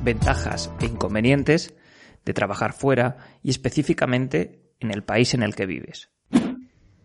Ventajas 0.04 0.72
e 0.80 0.86
inconvenientes 0.86 1.74
de 2.24 2.32
trabajar 2.32 2.74
fuera 2.74 3.16
y 3.42 3.50
específicamente 3.50 4.62
en 4.78 4.92
el 4.92 5.02
país 5.02 5.34
en 5.34 5.42
el 5.42 5.56
que 5.56 5.66
vives. 5.66 6.10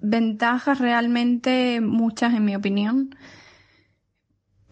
Ventajas 0.02 0.78
realmente 0.78 1.82
muchas 1.82 2.36
en 2.36 2.46
mi 2.46 2.56
opinión 2.56 3.16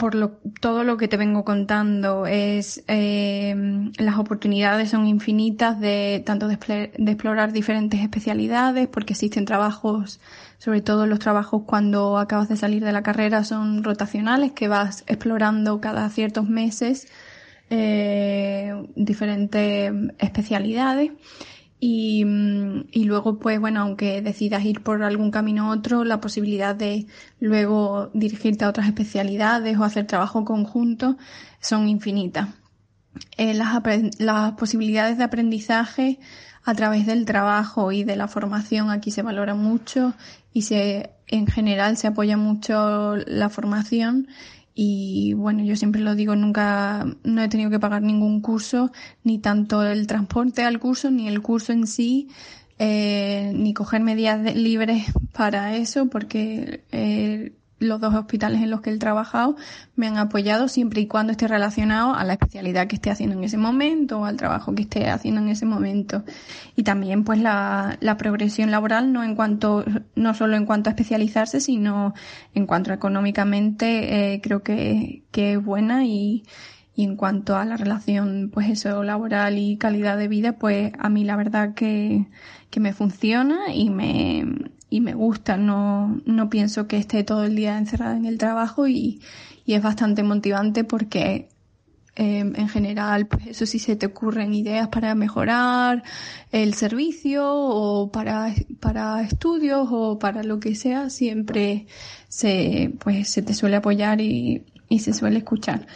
por 0.02 0.16
lo, 0.16 0.32
todo 0.60 0.84
lo 0.84 0.98
que 0.98 1.08
te 1.08 1.16
vengo 1.16 1.46
contando 1.46 2.26
es 2.26 2.84
eh, 2.88 3.54
las 4.00 4.18
oportunidades 4.18 4.90
son 4.90 5.06
infinitas 5.06 5.80
de 5.80 6.24
tanto 6.26 6.48
de, 6.48 6.56
explorar 6.56 7.54
diferentes 7.54 8.00
especialidades 8.00 8.88
porque 8.88 9.14
existen 9.14 9.46
trabajos 9.46 10.20
sobre 10.58 10.82
todo 10.82 11.06
los 11.06 11.20
trabajos 11.20 11.66
cuando 11.68 12.18
acabas 12.18 12.50
de 12.50 12.58
salir 12.58 12.84
de 12.84 12.94
la 12.94 13.04
carrera 13.04 13.44
son 13.44 13.84
rotacionales 13.84 14.54
que 14.54 14.68
vas 14.68 15.04
explorando 15.06 15.80
cada 15.82 16.10
ciertos 16.10 16.50
meses 16.50 17.08
eh, 17.70 18.74
diferentes 18.96 19.94
especialidades 20.18 21.12
y, 21.84 22.24
mm, 22.24 22.90
y, 22.92 23.06
luego, 23.06 23.40
pues 23.40 23.60
bueno, 23.60 23.82
aunque 23.82 24.22
decidas 24.22 24.64
ir 24.64 24.82
por 24.84 25.02
algún 25.02 25.32
camino 25.32 25.70
u 25.70 25.72
otro, 25.72 26.04
la 26.04 26.22
posibilidad 26.22 26.76
de 26.76 27.08
luego 27.40 28.12
dirigirte 28.14 28.64
a 28.64 28.70
otras 28.70 28.88
especialidades 28.88 29.78
o 29.78 29.84
hacer 29.84 30.06
trabajo 30.06 30.46
conjunto 30.46 31.18
son 31.60 31.90
infinitas. 31.90 32.50
Eh, 33.36 33.56
las, 33.56 33.82
las 34.20 34.54
posibilidades 34.54 35.18
de 35.18 35.24
aprendizaje 35.24 36.20
a 36.64 36.76
través 36.76 37.08
del 37.08 37.26
trabajo 37.26 37.92
y 37.92 38.04
de 38.04 38.16
la 38.16 38.28
formación 38.28 38.92
aquí 38.92 39.10
se 39.10 39.24
valora 39.24 39.56
mucho 39.56 40.14
y 40.54 40.62
se, 40.62 41.10
en 41.28 41.48
general 41.48 41.98
se 41.98 42.08
apoya 42.08 42.38
mucho 42.38 43.16
la 43.16 43.50
formación 43.50 44.28
y 44.74 45.34
bueno, 45.34 45.64
yo 45.64 45.76
siempre 45.76 46.02
lo 46.02 46.16
digo, 46.16 46.36
nunca, 46.36 47.06
no 47.24 47.42
he 47.42 47.50
tenido 47.50 47.70
que 47.70 47.80
pagar 47.80 48.02
ningún 48.02 48.42
curso, 48.42 48.92
ni 49.24 49.40
tanto 49.40 49.84
el 49.84 50.08
transporte 50.08 50.64
al 50.64 50.80
curso, 50.80 51.12
ni 51.12 51.28
el 51.28 51.42
curso 51.42 51.74
en 51.74 51.88
sí, 51.88 52.30
eh, 52.80 53.52
ni 53.54 53.74
coger 53.74 54.02
medidas 54.02 54.56
libres 54.56 55.06
para 55.34 55.76
eso, 55.76 56.08
porque 56.08 56.84
eh, 56.92 57.54
los 57.82 58.00
dos 58.00 58.14
hospitales 58.14 58.62
en 58.62 58.70
los 58.70 58.82
que 58.82 58.92
he 58.92 58.98
trabajado 58.98 59.56
me 59.96 60.08
han 60.08 60.18
apoyado 60.18 60.68
siempre 60.68 61.02
y 61.02 61.08
cuando 61.08 61.32
esté 61.32 61.48
relacionado 61.48 62.14
a 62.14 62.24
la 62.24 62.34
especialidad 62.34 62.88
que 62.88 62.96
esté 62.96 63.10
haciendo 63.10 63.36
en 63.36 63.44
ese 63.44 63.58
momento 63.58 64.20
o 64.20 64.26
al 64.26 64.38
trabajo 64.38 64.74
que 64.76 64.84
esté 64.84 65.10
haciendo 65.10 65.42
en 65.42 65.50
ese 65.50 65.66
momento. 65.66 66.24
Y 66.76 66.84
también 66.84 67.24
pues 67.24 67.40
la, 67.40 67.98
la 68.00 68.18
progresión 68.18 68.72
laboral 68.72 69.12
no 69.12 69.24
en 69.24 69.36
cuanto, 69.36 69.84
no 70.16 70.34
solo 70.34 70.56
en 70.56 70.66
cuanto 70.66 70.90
a 70.90 70.92
especializarse, 70.92 71.60
sino 71.60 72.14
en 72.54 72.68
cuanto 72.68 72.92
a 72.92 72.96
económicamente 72.96 74.34
eh, 74.34 74.42
creo 74.42 74.62
que, 74.62 75.24
que 75.32 75.54
es 75.54 75.64
buena 75.64 76.06
y, 76.06 76.44
y 76.96 77.04
en 77.04 77.16
cuanto 77.16 77.56
a 77.56 77.66
la 77.66 77.78
relación, 77.78 78.52
pues 78.54 78.70
eso, 78.70 79.04
laboral 79.04 79.58
y 79.58 79.78
calidad 79.78 80.18
de 80.18 80.28
vida, 80.28 80.54
pues 80.60 80.94
a 81.00 81.10
mí 81.10 81.24
la 81.24 81.36
verdad 81.36 81.74
que, 81.74 82.28
que 82.70 82.80
me 82.80 82.94
funciona 82.94 83.74
y 83.74 83.90
me, 83.90 84.46
y 84.92 85.00
me 85.00 85.14
gusta, 85.16 85.56
no, 85.56 86.22
no 86.26 86.50
pienso 86.50 86.86
que 86.88 86.98
esté 86.98 87.24
todo 87.24 87.46
el 87.46 87.56
día 87.56 87.78
encerrada 87.78 88.18
en 88.18 88.26
el 88.26 88.38
trabajo 88.38 88.88
y, 88.88 89.22
y 89.66 89.74
es 89.76 89.82
bastante 89.82 90.22
motivante 90.22 90.84
porque 90.84 91.48
eh, 92.18 92.40
en 92.40 92.68
general, 92.68 93.26
pues 93.26 93.48
eso 93.48 93.66
sí 93.66 93.80
se 93.80 93.96
te 93.96 94.08
ocurren 94.08 94.54
ideas 94.54 94.90
para 94.90 95.16
mejorar 95.16 96.04
el 96.52 96.74
servicio 96.74 97.46
o 97.48 98.12
para, 98.12 98.54
para 98.82 99.22
estudios 99.22 99.88
o 99.90 100.20
para 100.20 100.44
lo 100.44 100.60
que 100.60 100.76
sea, 100.76 101.10
siempre 101.10 101.88
se, 102.28 102.94
pues 103.00 103.30
se 103.30 103.42
te 103.42 103.54
suele 103.54 103.78
apoyar 103.78 104.20
y, 104.20 104.66
y 104.90 105.00
se 105.00 105.14
suele 105.14 105.38
escuchar. 105.38 105.88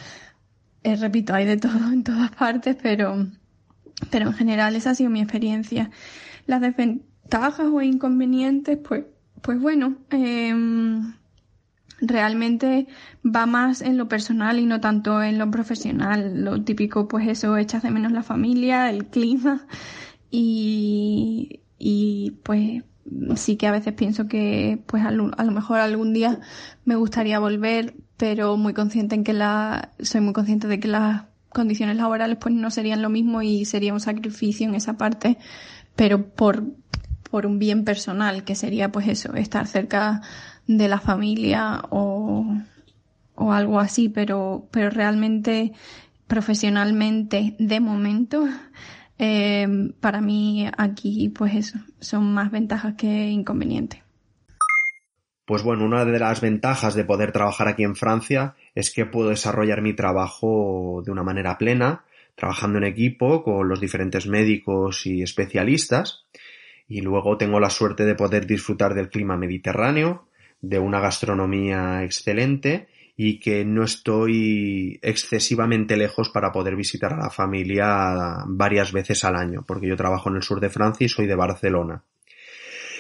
Eh, 0.84 0.96
repito, 0.96 1.34
hay 1.34 1.46
de 1.46 1.58
todo 1.58 1.92
en 1.92 2.06
todas 2.06 2.32
partes, 2.32 2.78
pero, 2.82 3.28
pero 4.10 4.28
en 4.28 4.34
general 4.34 4.74
esa 4.78 4.92
ha 4.92 4.96
sido 4.96 5.10
mi 5.10 5.20
experiencia. 5.20 5.92
Las 6.48 6.62
ventajas 7.26 7.68
o 7.72 7.82
inconvenientes, 7.82 8.78
pues, 8.78 9.06
pues 9.42 9.60
bueno, 9.60 9.98
em, 10.12 11.14
realmente 12.00 12.88
va 13.24 13.46
más 13.46 13.82
en 13.82 13.98
lo 13.98 14.08
personal 14.08 14.60
y 14.60 14.66
no 14.66 14.80
tanto 14.80 15.22
en 15.24 15.38
lo 15.40 15.50
profesional. 15.50 16.44
Lo 16.44 16.62
típico, 16.64 17.08
pues 17.08 17.28
eso, 17.28 17.58
echas 17.58 17.84
de 17.84 17.92
menos 17.92 18.12
la 18.12 18.24
familia, 18.24 18.90
el 18.90 19.06
clima 19.06 19.66
y, 20.30 21.62
y 21.80 22.32
pues 22.44 22.84
sí 23.36 23.56
que 23.56 23.68
a 23.68 23.72
veces 23.72 23.94
pienso 23.94 24.28
que 24.28 24.82
pues 24.88 25.06
a 25.06 25.12
lo, 25.12 25.32
a 25.38 25.44
lo 25.44 25.52
mejor 25.52 25.80
algún 25.80 26.14
día 26.14 26.40
me 26.86 26.96
gustaría 26.96 27.40
volver, 27.40 27.96
pero 28.18 28.58
muy 28.58 28.74
consciente 28.74 29.16
en 29.16 29.24
que 29.24 29.34
la, 29.34 29.92
soy 30.00 30.22
muy 30.22 30.34
consciente 30.34 30.68
de 30.68 30.80
que 30.80 30.88
las 30.88 31.24
condiciones 31.50 31.98
laborales 31.98 32.38
pues 32.40 32.54
no 32.54 32.70
serían 32.70 33.02
lo 33.02 33.10
mismo 33.10 33.42
y 33.42 33.66
sería 33.66 33.94
un 33.94 34.00
sacrificio 34.00 34.68
en 34.68 34.76
esa 34.76 34.98
parte, 34.98 35.38
pero 35.96 36.30
por, 36.30 36.64
por 37.36 37.46
un 37.46 37.60
bien 37.60 37.84
personal, 37.84 38.46
que 38.46 38.56
sería 38.56 38.94
pues 38.94 39.10
eso, 39.10 39.36
estar 39.36 39.68
cerca 39.68 40.22
de 40.68 40.88
la 40.88 41.02
familia 41.02 41.82
o, 41.90 42.46
o 43.36 43.52
algo 43.52 43.82
así, 43.82 44.08
pero, 44.08 44.70
pero 44.72 44.90
realmente 44.90 45.74
profesionalmente 46.28 47.58
de 47.60 47.80
momento 47.82 48.48
eh, 49.20 49.68
para 50.00 50.22
mí 50.22 50.66
aquí 50.78 51.28
pues 51.28 51.56
eso, 51.56 51.78
son 52.00 52.34
más 52.34 52.52
ventajas 52.52 52.96
que 52.96 53.28
inconvenientes. 53.28 54.00
Pues 55.44 55.62
bueno, 55.62 55.84
una 55.84 56.06
de 56.06 56.18
las 56.18 56.40
ventajas 56.40 56.96
de 56.96 57.04
poder 57.04 57.34
trabajar 57.34 57.68
aquí 57.68 57.84
en 57.84 57.98
Francia 57.98 58.56
es 58.76 58.94
que 58.94 59.06
puedo 59.06 59.28
desarrollar 59.28 59.82
mi 59.82 59.94
trabajo 59.94 61.04
de 61.06 61.12
una 61.12 61.24
manera 61.24 61.58
plena, 61.58 62.06
trabajando 62.36 62.78
en 62.78 62.86
equipo 62.86 63.44
con 63.44 63.68
los 63.68 63.82
diferentes 63.82 64.26
médicos 64.26 65.06
y 65.06 65.22
especialistas. 65.22 66.24
Y 66.88 67.02
luego 67.02 67.38
tengo 67.38 67.60
la 67.60 67.70
suerte 67.70 68.06
de 68.06 68.16
poder 68.16 68.46
disfrutar 68.46 68.94
del 68.94 69.10
clima 69.10 69.38
mediterráneo, 69.38 70.28
de 70.62 70.80
una 70.80 71.00
gastronomía 71.00 72.04
excelente 72.04 72.88
y 73.18 73.40
que 73.40 73.64
no 73.64 73.84
estoy 73.84 75.00
excesivamente 75.02 75.96
lejos 75.96 76.30
para 76.30 76.52
poder 76.52 76.76
visitar 76.76 77.14
a 77.14 77.18
la 77.18 77.30
familia 77.30 78.44
varias 78.48 78.92
veces 78.92 79.24
al 79.24 79.36
año, 79.36 79.64
porque 79.66 79.88
yo 79.88 79.96
trabajo 79.96 80.30
en 80.30 80.36
el 80.36 80.44
sur 80.44 80.60
de 80.60 80.70
Francia 80.70 81.06
y 81.06 81.10
soy 81.10 81.26
de 81.26 81.36
Barcelona. 81.36 82.04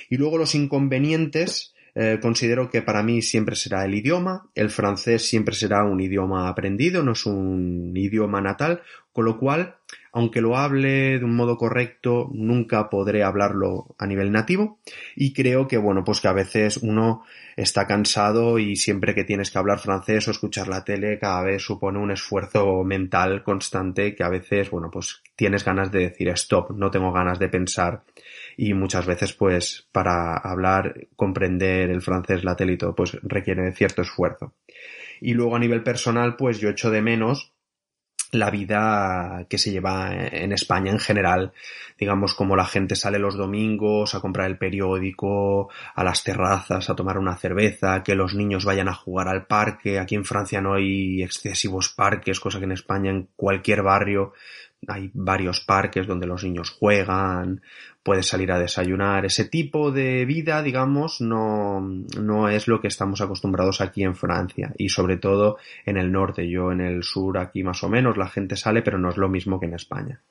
Y 0.10 0.18
luego 0.18 0.38
los 0.38 0.56
inconvenientes, 0.56 1.75
eh, 1.98 2.20
considero 2.22 2.70
que 2.70 2.82
para 2.82 3.02
mí 3.04 3.22
siempre 3.22 3.56
será 3.56 3.86
el 3.86 3.96
idioma, 3.96 4.50
el 4.54 4.70
francés 4.70 5.28
siempre 5.28 5.56
será 5.56 5.86
un 5.86 6.02
idioma 6.02 6.50
aprendido, 6.50 7.02
no 7.04 7.14
es 7.14 7.26
un 7.26 7.94
idioma 7.96 8.42
natal, 8.42 8.82
con 9.14 9.24
lo 9.24 9.38
cual, 9.38 9.78
aunque 10.12 10.42
lo 10.42 10.58
hable 10.58 11.20
de 11.20 11.24
un 11.24 11.38
modo 11.38 11.56
correcto, 11.56 12.30
nunca 12.34 12.90
podré 12.90 13.24
hablarlo 13.24 13.96
a 13.98 14.08
nivel 14.08 14.30
nativo. 14.30 14.80
Y 15.16 15.32
creo 15.32 15.70
que, 15.70 15.78
bueno, 15.78 16.04
pues 16.04 16.20
que 16.20 16.28
a 16.28 16.34
veces 16.34 16.76
uno 16.78 17.24
está 17.56 17.88
cansado 17.88 18.60
y 18.60 18.76
siempre 18.76 19.16
que 19.16 19.24
tienes 19.24 19.50
que 19.50 19.58
hablar 19.58 19.80
francés 19.80 20.28
o 20.28 20.32
escuchar 20.32 20.68
la 20.68 20.84
tele 20.84 21.18
cada 21.18 21.44
vez 21.44 21.62
supone 21.62 21.98
un 21.98 22.12
esfuerzo 22.12 22.84
mental 22.84 23.42
constante 23.42 24.14
que 24.14 24.24
a 24.26 24.30
veces, 24.30 24.70
bueno, 24.70 24.90
pues 24.92 25.22
tienes 25.38 25.64
ganas 25.64 25.90
de 25.94 26.10
decir 26.10 26.28
stop, 26.30 26.72
no 26.72 26.92
tengo 26.92 27.14
ganas 27.14 27.40
de 27.40 27.48
pensar 27.48 28.04
y 28.58 28.74
muchas 28.74 29.06
veces 29.06 29.34
pues 29.34 29.88
para 29.92 30.38
hablar, 30.38 31.08
comprender 31.16 31.90
el 31.90 32.02
francés, 32.02 32.44
la 32.44 32.56
tele 32.56 32.74
y 32.74 32.78
todo, 32.78 32.96
pues 32.96 33.18
requiere 33.24 33.74
cierto 33.74 34.02
esfuerzo. 34.02 34.54
Y 35.22 35.34
luego 35.34 35.56
a 35.56 35.60
nivel 35.60 35.84
personal 35.84 36.36
pues 36.36 36.60
yo 36.60 36.70
echo 36.70 36.92
de 36.92 37.02
menos 37.02 37.56
la 38.32 38.50
vida 38.50 39.46
que 39.50 39.58
se 39.58 39.72
lleva 39.72 40.14
en 40.14 40.52
España 40.52 40.92
en 40.92 41.00
general, 41.00 41.54
digamos 41.98 42.34
como 42.34 42.56
la 42.56 42.66
gente 42.66 42.96
sale 42.96 43.20
los 43.20 43.36
domingos 43.36 44.14
a 44.16 44.20
comprar 44.20 44.48
el 44.48 44.58
periódico, 44.58 45.70
a 45.96 46.04
las 46.04 46.24
terrazas 46.24 46.90
a 46.90 46.96
tomar 46.96 47.18
una 47.18 47.38
cerveza, 47.38 48.04
que 48.04 48.16
los 48.16 48.36
niños 48.36 48.66
vayan 48.66 48.90
a 48.90 48.94
jugar 48.94 49.28
al 49.28 49.46
parque, 49.46 50.00
aquí 50.00 50.16
en 50.16 50.26
Francia 50.26 50.62
no 50.62 50.74
hay 50.74 51.24
excesivos 51.24 51.90
parques, 51.90 52.40
cosa 52.40 52.60
que 52.60 52.66
en 52.66 52.74
España 52.74 53.12
en 53.12 53.30
cualquier 53.36 53.82
barrio 53.82 54.34
hay 54.88 55.12
varios 55.14 55.62
parques 55.62 56.08
donde 56.08 56.28
los 56.28 56.44
niños 56.44 56.70
juegan, 56.70 57.62
puedes 58.04 58.28
salir 58.28 58.52
a 58.52 58.60
desayunar. 58.60 59.26
Ese 59.26 59.46
tipo 59.46 59.92
de 59.92 60.26
vida, 60.26 60.62
digamos, 60.62 61.22
no, 61.22 61.82
no 61.82 62.50
es 62.50 62.68
lo 62.68 62.82
que 62.82 62.88
estamos 62.88 63.22
acostumbrados 63.22 63.82
aquí 63.82 64.04
en 64.04 64.16
Francia 64.16 64.74
y 64.78 64.90
sobre 64.90 65.18
todo 65.18 65.58
en 65.86 65.98
el 65.98 66.12
norte. 66.12 66.50
Yo 66.50 66.72
en 66.72 66.82
el 66.82 67.04
sur 67.04 67.38
aquí 67.38 67.64
más 67.64 67.84
o 67.84 67.90
menos 67.90 68.18
la 68.18 68.28
gente 68.28 68.56
sale, 68.56 68.82
pero 68.82 68.98
no 68.98 69.10
es 69.10 69.18
lo 69.18 69.30
mismo 69.30 69.60
que 69.60 69.66
en 69.66 69.74
España. 69.74 70.22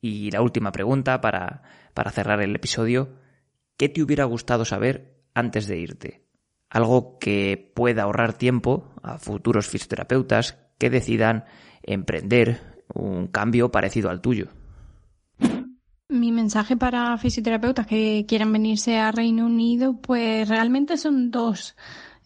Y 0.00 0.30
la 0.30 0.42
última 0.42 0.70
pregunta 0.70 1.20
para, 1.20 1.62
para 1.94 2.10
cerrar 2.10 2.40
el 2.40 2.54
episodio. 2.54 3.08
¿Qué 3.76 3.88
te 3.88 4.02
hubiera 4.02 4.24
gustado 4.24 4.64
saber 4.64 5.16
antes 5.34 5.66
de 5.66 5.78
irte? 5.78 6.22
Algo 6.70 7.18
que 7.18 7.72
pueda 7.74 8.04
ahorrar 8.04 8.32
tiempo 8.34 8.94
a 9.02 9.18
futuros 9.18 9.68
fisioterapeutas 9.68 10.58
que 10.78 10.90
decidan 10.90 11.44
emprender 11.86 12.60
un 12.94 13.28
cambio 13.28 13.70
parecido 13.70 14.10
al 14.10 14.20
tuyo. 14.20 14.48
Mi 16.08 16.30
mensaje 16.30 16.76
para 16.76 17.16
fisioterapeutas 17.18 17.86
que 17.86 18.24
quieran 18.28 18.52
venirse 18.52 18.98
a 18.98 19.10
Reino 19.10 19.46
Unido, 19.46 20.00
pues 20.00 20.48
realmente 20.48 20.96
son 20.96 21.30
dos. 21.30 21.76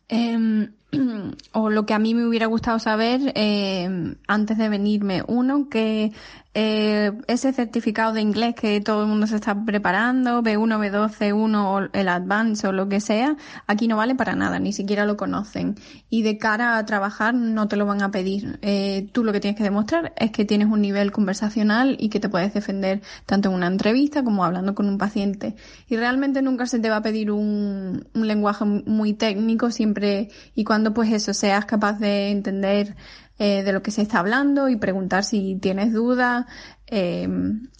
Em, 0.08 0.72
o 1.52 1.70
lo 1.70 1.86
que 1.86 1.94
a 1.94 1.98
mí 1.98 2.14
me 2.14 2.26
hubiera 2.26 2.46
gustado 2.46 2.78
saber 2.78 3.32
em, 3.34 4.16
antes 4.26 4.58
de 4.58 4.68
venirme. 4.68 5.22
Uno, 5.26 5.68
que 5.68 6.12
eh, 6.52 7.12
ese 7.28 7.52
certificado 7.52 8.12
de 8.12 8.22
inglés 8.22 8.56
que 8.56 8.80
todo 8.80 9.02
el 9.02 9.08
mundo 9.08 9.28
se 9.28 9.36
está 9.36 9.64
preparando, 9.64 10.42
B1, 10.42 10.78
B2, 10.80 11.10
C1 11.16 11.90
el 11.92 12.08
Advance 12.08 12.66
o 12.66 12.72
lo 12.72 12.88
que 12.88 13.00
sea, 13.00 13.36
aquí 13.68 13.86
no 13.86 13.96
vale 13.96 14.16
para 14.16 14.34
nada, 14.34 14.58
ni 14.58 14.72
siquiera 14.72 15.06
lo 15.06 15.16
conocen. 15.16 15.76
Y 16.08 16.22
de 16.22 16.38
cara 16.38 16.76
a 16.76 16.84
trabajar 16.86 17.34
no 17.34 17.68
te 17.68 17.76
lo 17.76 17.86
van 17.86 18.02
a 18.02 18.10
pedir. 18.10 18.58
Eh, 18.62 19.08
tú 19.12 19.22
lo 19.22 19.32
que 19.32 19.38
tienes 19.38 19.56
que 19.56 19.62
demostrar 19.62 20.12
es 20.16 20.32
que 20.32 20.44
tienes 20.44 20.68
un 20.68 20.80
nivel 20.80 21.12
conversacional 21.12 21.96
y 22.00 22.08
que 22.08 22.18
te 22.18 22.28
puedes 22.28 22.52
defender 22.52 23.00
tanto 23.26 23.48
en 23.48 23.54
una 23.54 23.68
entrevista 23.68 24.24
como 24.24 24.44
hablando 24.44 24.74
con 24.74 24.88
un 24.88 24.98
paciente. 24.98 25.54
Y 25.88 25.96
realmente 25.96 26.42
nunca 26.42 26.66
se 26.66 26.80
te 26.80 26.90
va 26.90 26.96
a 26.96 27.02
pedir 27.02 27.30
un 27.30 28.04
lenguaje 28.14 28.64
muy 28.64 29.14
técnico 29.14 29.70
siempre 29.70 30.30
y 30.56 30.64
cuando 30.64 30.79
pues 30.94 31.12
eso 31.12 31.34
seas 31.34 31.64
capaz 31.66 31.98
de 31.98 32.30
entender 32.30 32.96
eh, 33.38 33.62
de 33.62 33.72
lo 33.72 33.82
que 33.82 33.90
se 33.90 34.02
está 34.02 34.18
hablando 34.18 34.68
y 34.68 34.76
preguntar 34.76 35.24
si 35.24 35.56
tienes 35.56 35.92
dudas. 35.92 36.46
Eh, 36.86 37.26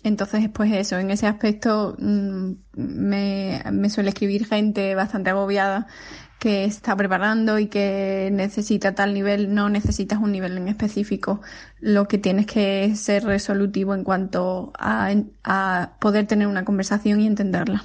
entonces, 0.03 0.49
pues 0.49 0.73
eso, 0.73 0.99
en 0.99 1.11
ese 1.11 1.27
aspecto 1.27 1.97
mm, 1.99 2.53
me, 2.73 3.63
me 3.71 3.91
suele 3.91 4.11
escribir 4.11 4.47
gente 4.47 4.95
bastante 4.95 5.31
agobiada 5.31 5.87
que 6.39 6.65
está 6.65 6.97
preparando 6.97 7.59
y 7.59 7.67
que 7.67 8.31
necesita 8.33 8.95
tal 8.95 9.13
nivel, 9.13 9.55
no 9.55 9.69
necesitas 9.69 10.19
un 10.19 10.33
nivel 10.33 10.57
en 10.57 10.69
específico. 10.69 11.43
Lo 11.81 12.09
que 12.09 12.17
tienes 12.19 12.47
que 12.47 12.97
ser 12.97 13.25
resolutivo 13.25 13.95
en 13.95 14.05
cuanto 14.05 14.73
a, 14.79 15.13
a 15.45 15.97
poder 16.01 16.27
tener 16.27 16.49
una 16.49 16.65
conversación 16.65 17.21
y 17.21 17.27
entenderla 17.27 17.85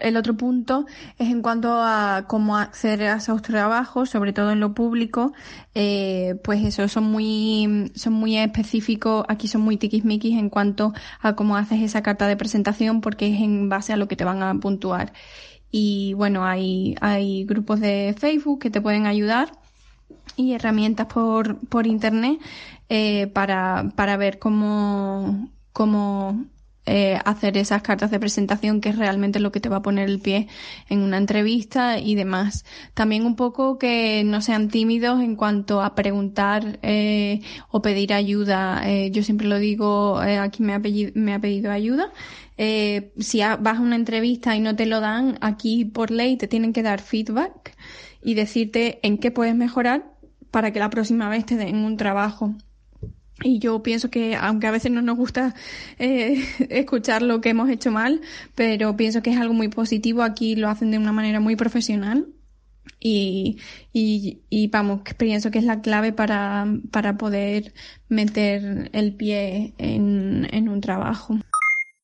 el 0.00 0.16
otro 0.16 0.36
punto 0.36 0.86
es 1.18 1.28
en 1.28 1.42
cuanto 1.42 1.72
a 1.72 2.24
cómo 2.26 2.56
acceder 2.56 3.08
a 3.08 3.16
esos 3.16 3.42
trabajos, 3.42 4.10
sobre 4.10 4.32
todo 4.32 4.50
en 4.50 4.60
lo 4.60 4.74
público, 4.74 5.32
eh, 5.74 6.36
pues 6.44 6.64
eso 6.64 6.86
son 6.88 7.04
muy, 7.04 7.92
son 7.94 8.14
muy 8.14 8.36
específicos, 8.36 9.24
aquí 9.28 9.48
son 9.48 9.62
muy 9.62 9.76
tiquismiquis 9.76 10.38
en 10.38 10.50
cuanto 10.50 10.92
a 11.20 11.34
cómo 11.34 11.56
haces 11.56 11.82
esa 11.82 12.02
carta 12.02 12.26
de 12.26 12.36
presentación 12.36 13.00
porque 13.00 13.28
es 13.34 13.40
en 13.40 13.68
base 13.68 13.92
a 13.92 13.96
lo 13.96 14.08
que 14.08 14.16
te 14.16 14.24
van 14.24 14.42
a 14.42 14.54
puntuar. 14.54 15.12
Y 15.70 16.14
bueno, 16.14 16.44
hay, 16.44 16.96
hay 17.00 17.44
grupos 17.44 17.80
de 17.80 18.14
Facebook 18.18 18.60
que 18.60 18.70
te 18.70 18.80
pueden 18.80 19.06
ayudar 19.06 19.52
y 20.36 20.54
herramientas 20.54 21.06
por, 21.06 21.58
por 21.68 21.86
internet 21.86 22.38
eh, 22.88 23.28
para, 23.28 23.92
para 23.94 24.16
ver 24.16 24.38
cómo, 24.38 25.48
cómo 25.72 26.44
eh, 26.90 27.20
hacer 27.24 27.56
esas 27.56 27.82
cartas 27.82 28.10
de 28.10 28.18
presentación, 28.18 28.80
que 28.80 28.88
es 28.88 28.98
realmente 28.98 29.38
lo 29.38 29.52
que 29.52 29.60
te 29.60 29.68
va 29.68 29.76
a 29.76 29.82
poner 29.82 30.10
el 30.10 30.18
pie 30.18 30.48
en 30.88 31.02
una 31.02 31.18
entrevista 31.18 32.00
y 32.00 32.16
demás. 32.16 32.64
También 32.94 33.24
un 33.24 33.36
poco 33.36 33.78
que 33.78 34.24
no 34.24 34.40
sean 34.42 34.68
tímidos 34.68 35.20
en 35.20 35.36
cuanto 35.36 35.82
a 35.82 35.94
preguntar 35.94 36.80
eh, 36.82 37.42
o 37.70 37.80
pedir 37.80 38.12
ayuda. 38.12 38.82
Eh, 38.86 39.12
yo 39.12 39.22
siempre 39.22 39.46
lo 39.46 39.60
digo, 39.60 40.20
eh, 40.20 40.38
aquí 40.38 40.64
me 40.64 40.74
ha, 40.74 40.80
pedido, 40.80 41.70
ayuda. 41.70 42.12
Eh, 42.56 43.12
si 43.20 43.38
vas 43.38 43.78
a 43.78 43.80
una 43.80 43.94
entrevista 43.94 44.56
y 44.56 44.60
no 44.60 44.74
te 44.74 44.86
lo 44.86 44.98
dan, 44.98 45.38
aquí 45.40 45.84
por 45.84 46.10
ley 46.10 46.36
te 46.36 46.48
tienen 46.48 46.72
que 46.72 46.82
dar 46.82 47.00
feedback 47.00 47.76
y 48.20 48.34
decirte 48.34 48.98
en 49.04 49.18
qué 49.18 49.30
puedes 49.30 49.54
mejorar 49.54 50.12
para 50.50 50.72
que 50.72 50.80
la 50.80 50.90
próxima 50.90 51.28
vez 51.28 51.46
te 51.46 51.56
den 51.56 51.76
un 51.76 51.96
trabajo. 51.96 52.56
Y 53.42 53.58
yo 53.58 53.82
pienso 53.82 54.10
que, 54.10 54.36
aunque 54.36 54.66
a 54.66 54.70
veces 54.70 54.92
no 54.92 55.02
nos 55.02 55.16
gusta 55.16 55.54
eh, 55.98 56.44
escuchar 56.70 57.22
lo 57.22 57.40
que 57.40 57.50
hemos 57.50 57.70
hecho 57.70 57.90
mal, 57.90 58.20
pero 58.54 58.96
pienso 58.96 59.22
que 59.22 59.30
es 59.30 59.38
algo 59.38 59.54
muy 59.54 59.68
positivo. 59.68 60.22
Aquí 60.22 60.56
lo 60.56 60.68
hacen 60.68 60.90
de 60.90 60.98
una 60.98 61.12
manera 61.12 61.40
muy 61.40 61.56
profesional. 61.56 62.26
Y, 62.98 63.58
y, 63.92 64.42
y 64.50 64.68
vamos, 64.68 65.02
pienso 65.16 65.50
que 65.50 65.58
es 65.58 65.64
la 65.64 65.80
clave 65.80 66.12
para, 66.12 66.66
para 66.90 67.16
poder 67.16 67.72
meter 68.08 68.90
el 68.92 69.14
pie 69.14 69.74
en, 69.78 70.46
en 70.50 70.68
un 70.68 70.80
trabajo. 70.80 71.38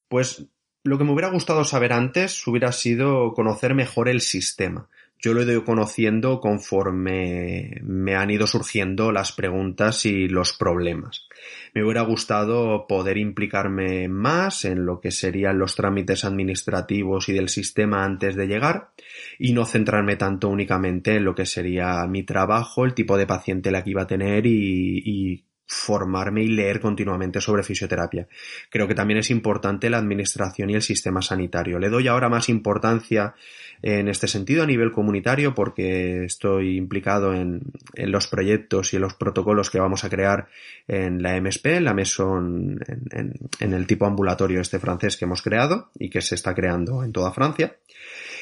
Pues 0.08 0.46
lo 0.84 0.96
que 0.96 1.04
me 1.04 1.12
hubiera 1.12 1.30
gustado 1.30 1.64
saber 1.64 1.92
antes 1.92 2.46
hubiera 2.46 2.72
sido 2.72 3.34
conocer 3.34 3.74
mejor 3.74 4.08
el 4.08 4.20
sistema 4.20 4.88
yo 5.18 5.32
lo 5.32 5.40
he 5.40 5.44
ido 5.44 5.64
conociendo 5.64 6.40
conforme 6.40 7.80
me 7.82 8.16
han 8.16 8.30
ido 8.30 8.46
surgiendo 8.46 9.12
las 9.12 9.32
preguntas 9.32 10.04
y 10.04 10.28
los 10.28 10.52
problemas. 10.52 11.26
Me 11.74 11.82
hubiera 11.82 12.02
gustado 12.02 12.86
poder 12.86 13.16
implicarme 13.16 14.08
más 14.08 14.64
en 14.64 14.84
lo 14.84 15.00
que 15.00 15.10
serían 15.10 15.58
los 15.58 15.74
trámites 15.74 16.24
administrativos 16.24 17.28
y 17.28 17.32
del 17.32 17.48
sistema 17.48 18.04
antes 18.04 18.36
de 18.36 18.46
llegar 18.46 18.90
y 19.38 19.52
no 19.52 19.64
centrarme 19.64 20.16
tanto 20.16 20.48
únicamente 20.48 21.16
en 21.16 21.24
lo 21.24 21.34
que 21.34 21.46
sería 21.46 22.06
mi 22.06 22.22
trabajo, 22.22 22.84
el 22.84 22.94
tipo 22.94 23.16
de 23.16 23.26
paciente 23.26 23.70
la 23.70 23.82
que 23.82 23.90
iba 23.90 24.02
a 24.02 24.06
tener 24.06 24.46
y, 24.46 25.02
y 25.04 25.45
formarme 25.66 26.42
y 26.42 26.48
leer 26.48 26.80
continuamente 26.80 27.40
sobre 27.40 27.62
fisioterapia. 27.62 28.28
Creo 28.70 28.86
que 28.86 28.94
también 28.94 29.18
es 29.18 29.30
importante 29.30 29.90
la 29.90 29.98
administración 29.98 30.70
y 30.70 30.74
el 30.74 30.82
sistema 30.82 31.22
sanitario. 31.22 31.78
Le 31.78 31.88
doy 31.88 32.08
ahora 32.08 32.28
más 32.28 32.48
importancia 32.48 33.34
en 33.82 34.08
este 34.08 34.28
sentido 34.28 34.62
a 34.62 34.66
nivel 34.66 34.92
comunitario 34.92 35.54
porque 35.54 36.24
estoy 36.24 36.76
implicado 36.76 37.34
en, 37.34 37.62
los 37.94 38.26
proyectos 38.28 38.92
y 38.92 38.96
en 38.96 39.02
los 39.02 39.14
protocolos 39.14 39.70
que 39.70 39.80
vamos 39.80 40.04
a 40.04 40.10
crear 40.10 40.48
en 40.88 41.22
la 41.22 41.40
MSP, 41.40 41.66
en 41.66 41.84
la 41.84 41.90
en, 41.90 43.34
en 43.60 43.72
el 43.74 43.86
tipo 43.86 44.06
ambulatorio 44.06 44.60
este 44.60 44.78
francés 44.78 45.16
que 45.16 45.24
hemos 45.24 45.42
creado 45.42 45.90
y 45.98 46.08
que 46.10 46.20
se 46.20 46.36
está 46.36 46.54
creando 46.54 47.02
en 47.02 47.12
toda 47.12 47.32
Francia. 47.32 47.76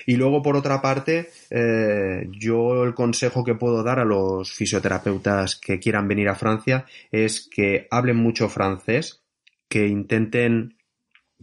Y 0.06 0.16
luego, 0.16 0.42
por 0.42 0.56
otra 0.56 0.80
parte, 0.82 1.30
eh, 1.50 2.26
yo 2.30 2.84
el 2.84 2.94
consejo 2.94 3.44
que 3.44 3.54
puedo 3.54 3.82
dar 3.82 3.98
a 3.98 4.04
los 4.04 4.52
fisioterapeutas 4.52 5.56
que 5.56 5.78
quieran 5.78 6.08
venir 6.08 6.28
a 6.28 6.34
Francia 6.34 6.86
es 7.10 7.48
que 7.50 7.86
hablen 7.90 8.16
mucho 8.16 8.48
francés, 8.48 9.22
que 9.68 9.86
intenten 9.86 10.76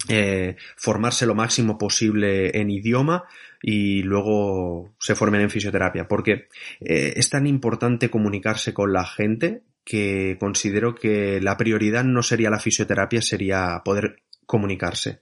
eh, 0.07 0.55
formarse 0.77 1.25
lo 1.25 1.35
máximo 1.35 1.77
posible 1.77 2.57
en 2.59 2.71
idioma 2.71 3.25
y 3.61 4.01
luego 4.03 4.95
se 4.99 5.15
formen 5.15 5.41
en 5.41 5.49
fisioterapia, 5.49 6.07
porque 6.07 6.47
eh, 6.79 7.13
es 7.15 7.29
tan 7.29 7.45
importante 7.45 8.09
comunicarse 8.09 8.73
con 8.73 8.93
la 8.93 9.05
gente 9.05 9.63
que 9.83 10.37
considero 10.39 10.95
que 10.95 11.39
la 11.41 11.57
prioridad 11.57 12.03
no 12.03 12.23
sería 12.23 12.49
la 12.49 12.59
fisioterapia, 12.59 13.21
sería 13.21 13.81
poder 13.83 14.23
comunicarse. 14.45 15.21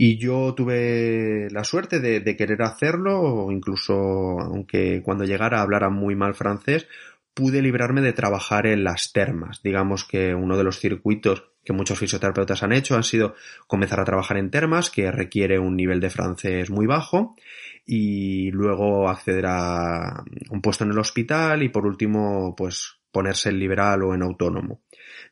Y 0.00 0.16
yo 0.16 0.54
tuve 0.54 1.48
la 1.50 1.64
suerte 1.64 1.98
de, 1.98 2.36
querer 2.36 2.62
hacerlo, 2.62 3.50
incluso 3.50 3.94
aunque 4.38 5.02
cuando 5.02 5.24
llegara 5.24 5.60
hablara 5.60 5.90
muy 5.90 6.14
mal 6.14 6.36
francés, 6.36 6.86
pude 7.34 7.60
librarme 7.60 8.00
de 8.00 8.12
trabajar 8.12 8.68
en 8.68 8.84
las 8.84 9.12
termas. 9.12 9.60
Digamos 9.60 10.04
que 10.04 10.36
uno 10.36 10.56
de 10.56 10.62
los 10.62 10.78
circuitos 10.78 11.50
que 11.64 11.72
muchos 11.72 11.98
fisioterapeutas 11.98 12.62
han 12.62 12.74
hecho 12.74 12.94
han 12.94 13.02
sido 13.02 13.34
comenzar 13.66 13.98
a 13.98 14.04
trabajar 14.04 14.36
en 14.36 14.52
termas, 14.52 14.88
que 14.88 15.10
requiere 15.10 15.58
un 15.58 15.74
nivel 15.74 15.98
de 15.98 16.10
francés 16.10 16.70
muy 16.70 16.86
bajo, 16.86 17.34
y 17.84 18.52
luego 18.52 19.08
acceder 19.08 19.46
a 19.48 20.22
un 20.50 20.62
puesto 20.62 20.84
en 20.84 20.92
el 20.92 20.98
hospital 21.00 21.64
y 21.64 21.70
por 21.70 21.84
último, 21.84 22.54
pues 22.56 23.00
ponerse 23.10 23.48
en 23.48 23.58
liberal 23.58 24.04
o 24.04 24.14
en 24.14 24.22
autónomo 24.22 24.82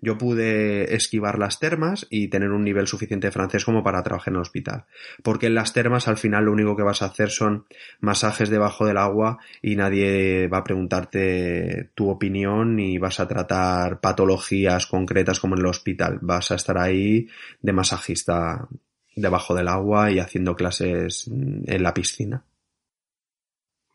yo 0.00 0.18
pude 0.18 0.94
esquivar 0.94 1.38
las 1.38 1.58
termas 1.58 2.06
y 2.10 2.28
tener 2.28 2.50
un 2.50 2.64
nivel 2.64 2.86
suficiente 2.86 3.28
de 3.28 3.32
francés 3.32 3.64
como 3.64 3.82
para 3.82 4.02
trabajar 4.02 4.32
en 4.32 4.36
el 4.36 4.42
hospital. 4.42 4.84
Porque 5.22 5.46
en 5.46 5.54
las 5.54 5.72
termas 5.72 6.08
al 6.08 6.16
final 6.16 6.44
lo 6.44 6.52
único 6.52 6.76
que 6.76 6.82
vas 6.82 7.02
a 7.02 7.06
hacer 7.06 7.30
son 7.30 7.66
masajes 8.00 8.50
debajo 8.50 8.86
del 8.86 8.98
agua 8.98 9.38
y 9.62 9.76
nadie 9.76 10.48
va 10.48 10.58
a 10.58 10.64
preguntarte 10.64 11.90
tu 11.94 12.08
opinión 12.08 12.76
ni 12.76 12.98
vas 12.98 13.20
a 13.20 13.28
tratar 13.28 14.00
patologías 14.00 14.86
concretas 14.86 15.40
como 15.40 15.54
en 15.54 15.60
el 15.60 15.66
hospital. 15.66 16.18
Vas 16.22 16.50
a 16.50 16.56
estar 16.56 16.78
ahí 16.78 17.28
de 17.60 17.72
masajista 17.72 18.68
debajo 19.14 19.54
del 19.54 19.68
agua 19.68 20.10
y 20.10 20.18
haciendo 20.18 20.54
clases 20.54 21.28
en 21.28 21.82
la 21.82 21.94
piscina. 21.94 22.44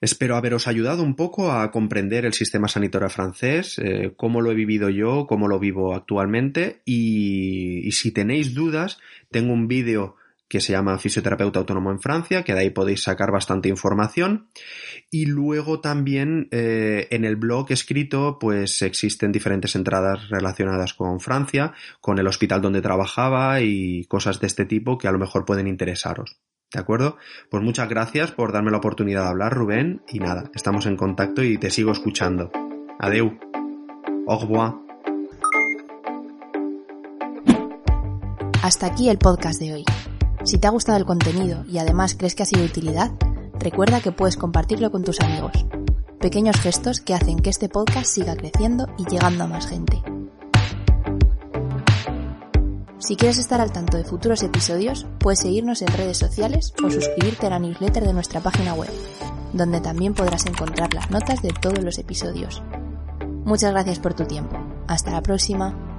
Espero 0.01 0.35
haberos 0.35 0.67
ayudado 0.67 1.03
un 1.03 1.15
poco 1.15 1.51
a 1.51 1.69
comprender 1.69 2.25
el 2.25 2.33
sistema 2.33 2.67
sanitario 2.67 3.07
francés, 3.07 3.77
eh, 3.77 4.13
cómo 4.17 4.41
lo 4.41 4.51
he 4.51 4.55
vivido 4.55 4.89
yo, 4.89 5.27
cómo 5.27 5.47
lo 5.47 5.59
vivo 5.59 5.93
actualmente 5.93 6.81
y, 6.85 7.91
si 7.91 8.11
tenéis 8.11 8.55
dudas, 8.55 8.97
tengo 9.29 9.53
un 9.53 9.67
vídeo 9.67 10.15
que 10.49 10.59
se 10.59 10.73
llama 10.73 10.97
Fisioterapeuta 10.97 11.59
Autónomo 11.59 11.91
en 11.91 12.01
Francia, 12.01 12.43
que 12.43 12.53
de 12.53 12.61
ahí 12.61 12.69
podéis 12.71 13.03
sacar 13.03 13.31
bastante 13.31 13.69
información. 13.69 14.49
Y 15.11 15.27
luego 15.27 15.81
también 15.81 16.47
eh, 16.49 17.07
en 17.11 17.23
el 17.23 17.35
blog 17.35 17.71
escrito, 17.71 18.37
pues 18.39 18.81
existen 18.81 19.31
diferentes 19.31 19.75
entradas 19.75 20.29
relacionadas 20.29 20.95
con 20.95 21.19
Francia, 21.19 21.73
con 22.01 22.17
el 22.17 22.27
hospital 22.27 22.61
donde 22.61 22.81
trabajaba 22.81 23.61
y 23.61 24.05
cosas 24.05 24.39
de 24.39 24.47
este 24.47 24.65
tipo 24.65 24.97
que 24.97 25.07
a 25.07 25.11
lo 25.11 25.19
mejor 25.19 25.45
pueden 25.45 25.67
interesaros. 25.67 26.41
¿De 26.73 26.79
acuerdo? 26.79 27.17
Pues 27.49 27.61
muchas 27.61 27.89
gracias 27.89 28.31
por 28.31 28.53
darme 28.53 28.71
la 28.71 28.77
oportunidad 28.77 29.23
de 29.23 29.29
hablar, 29.29 29.53
Rubén. 29.53 30.01
Y 30.07 30.19
nada, 30.19 30.49
estamos 30.55 30.85
en 30.85 30.95
contacto 30.95 31.43
y 31.43 31.57
te 31.57 31.69
sigo 31.69 31.91
escuchando. 31.91 32.49
Adeu. 32.97 33.37
Au 34.25 34.39
revoir. 34.39 34.73
Hasta 38.63 38.85
aquí 38.85 39.09
el 39.09 39.17
podcast 39.17 39.59
de 39.59 39.73
hoy. 39.73 39.85
Si 40.45 40.59
te 40.59 40.67
ha 40.67 40.71
gustado 40.71 40.97
el 40.97 41.05
contenido 41.05 41.65
y 41.67 41.79
además 41.79 42.15
crees 42.17 42.35
que 42.35 42.43
ha 42.43 42.45
sido 42.45 42.61
de 42.61 42.67
utilidad, 42.67 43.11
recuerda 43.59 43.99
que 43.99 44.11
puedes 44.11 44.37
compartirlo 44.37 44.91
con 44.91 45.03
tus 45.03 45.19
amigos. 45.19 45.65
Pequeños 46.21 46.59
gestos 46.61 47.01
que 47.01 47.13
hacen 47.13 47.39
que 47.39 47.49
este 47.49 47.67
podcast 47.67 48.05
siga 48.05 48.35
creciendo 48.35 48.87
y 48.97 49.05
llegando 49.05 49.43
a 49.43 49.47
más 49.47 49.67
gente. 49.67 50.01
Si 53.01 53.15
quieres 53.15 53.39
estar 53.39 53.59
al 53.59 53.71
tanto 53.71 53.97
de 53.97 54.03
futuros 54.03 54.43
episodios, 54.43 55.07
puedes 55.17 55.39
seguirnos 55.39 55.81
en 55.81 55.87
redes 55.87 56.19
sociales 56.19 56.71
o 56.85 56.89
suscribirte 56.91 57.47
a 57.47 57.49
la 57.49 57.57
newsletter 57.57 58.05
de 58.05 58.13
nuestra 58.13 58.41
página 58.41 58.75
web, 58.75 58.91
donde 59.53 59.81
también 59.81 60.13
podrás 60.13 60.45
encontrar 60.45 60.93
las 60.93 61.09
notas 61.09 61.41
de 61.41 61.49
todos 61.49 61.83
los 61.83 61.97
episodios. 61.97 62.61
Muchas 63.43 63.71
gracias 63.71 63.99
por 63.99 64.13
tu 64.13 64.25
tiempo. 64.25 64.55
Hasta 64.87 65.09
la 65.09 65.23
próxima. 65.23 65.90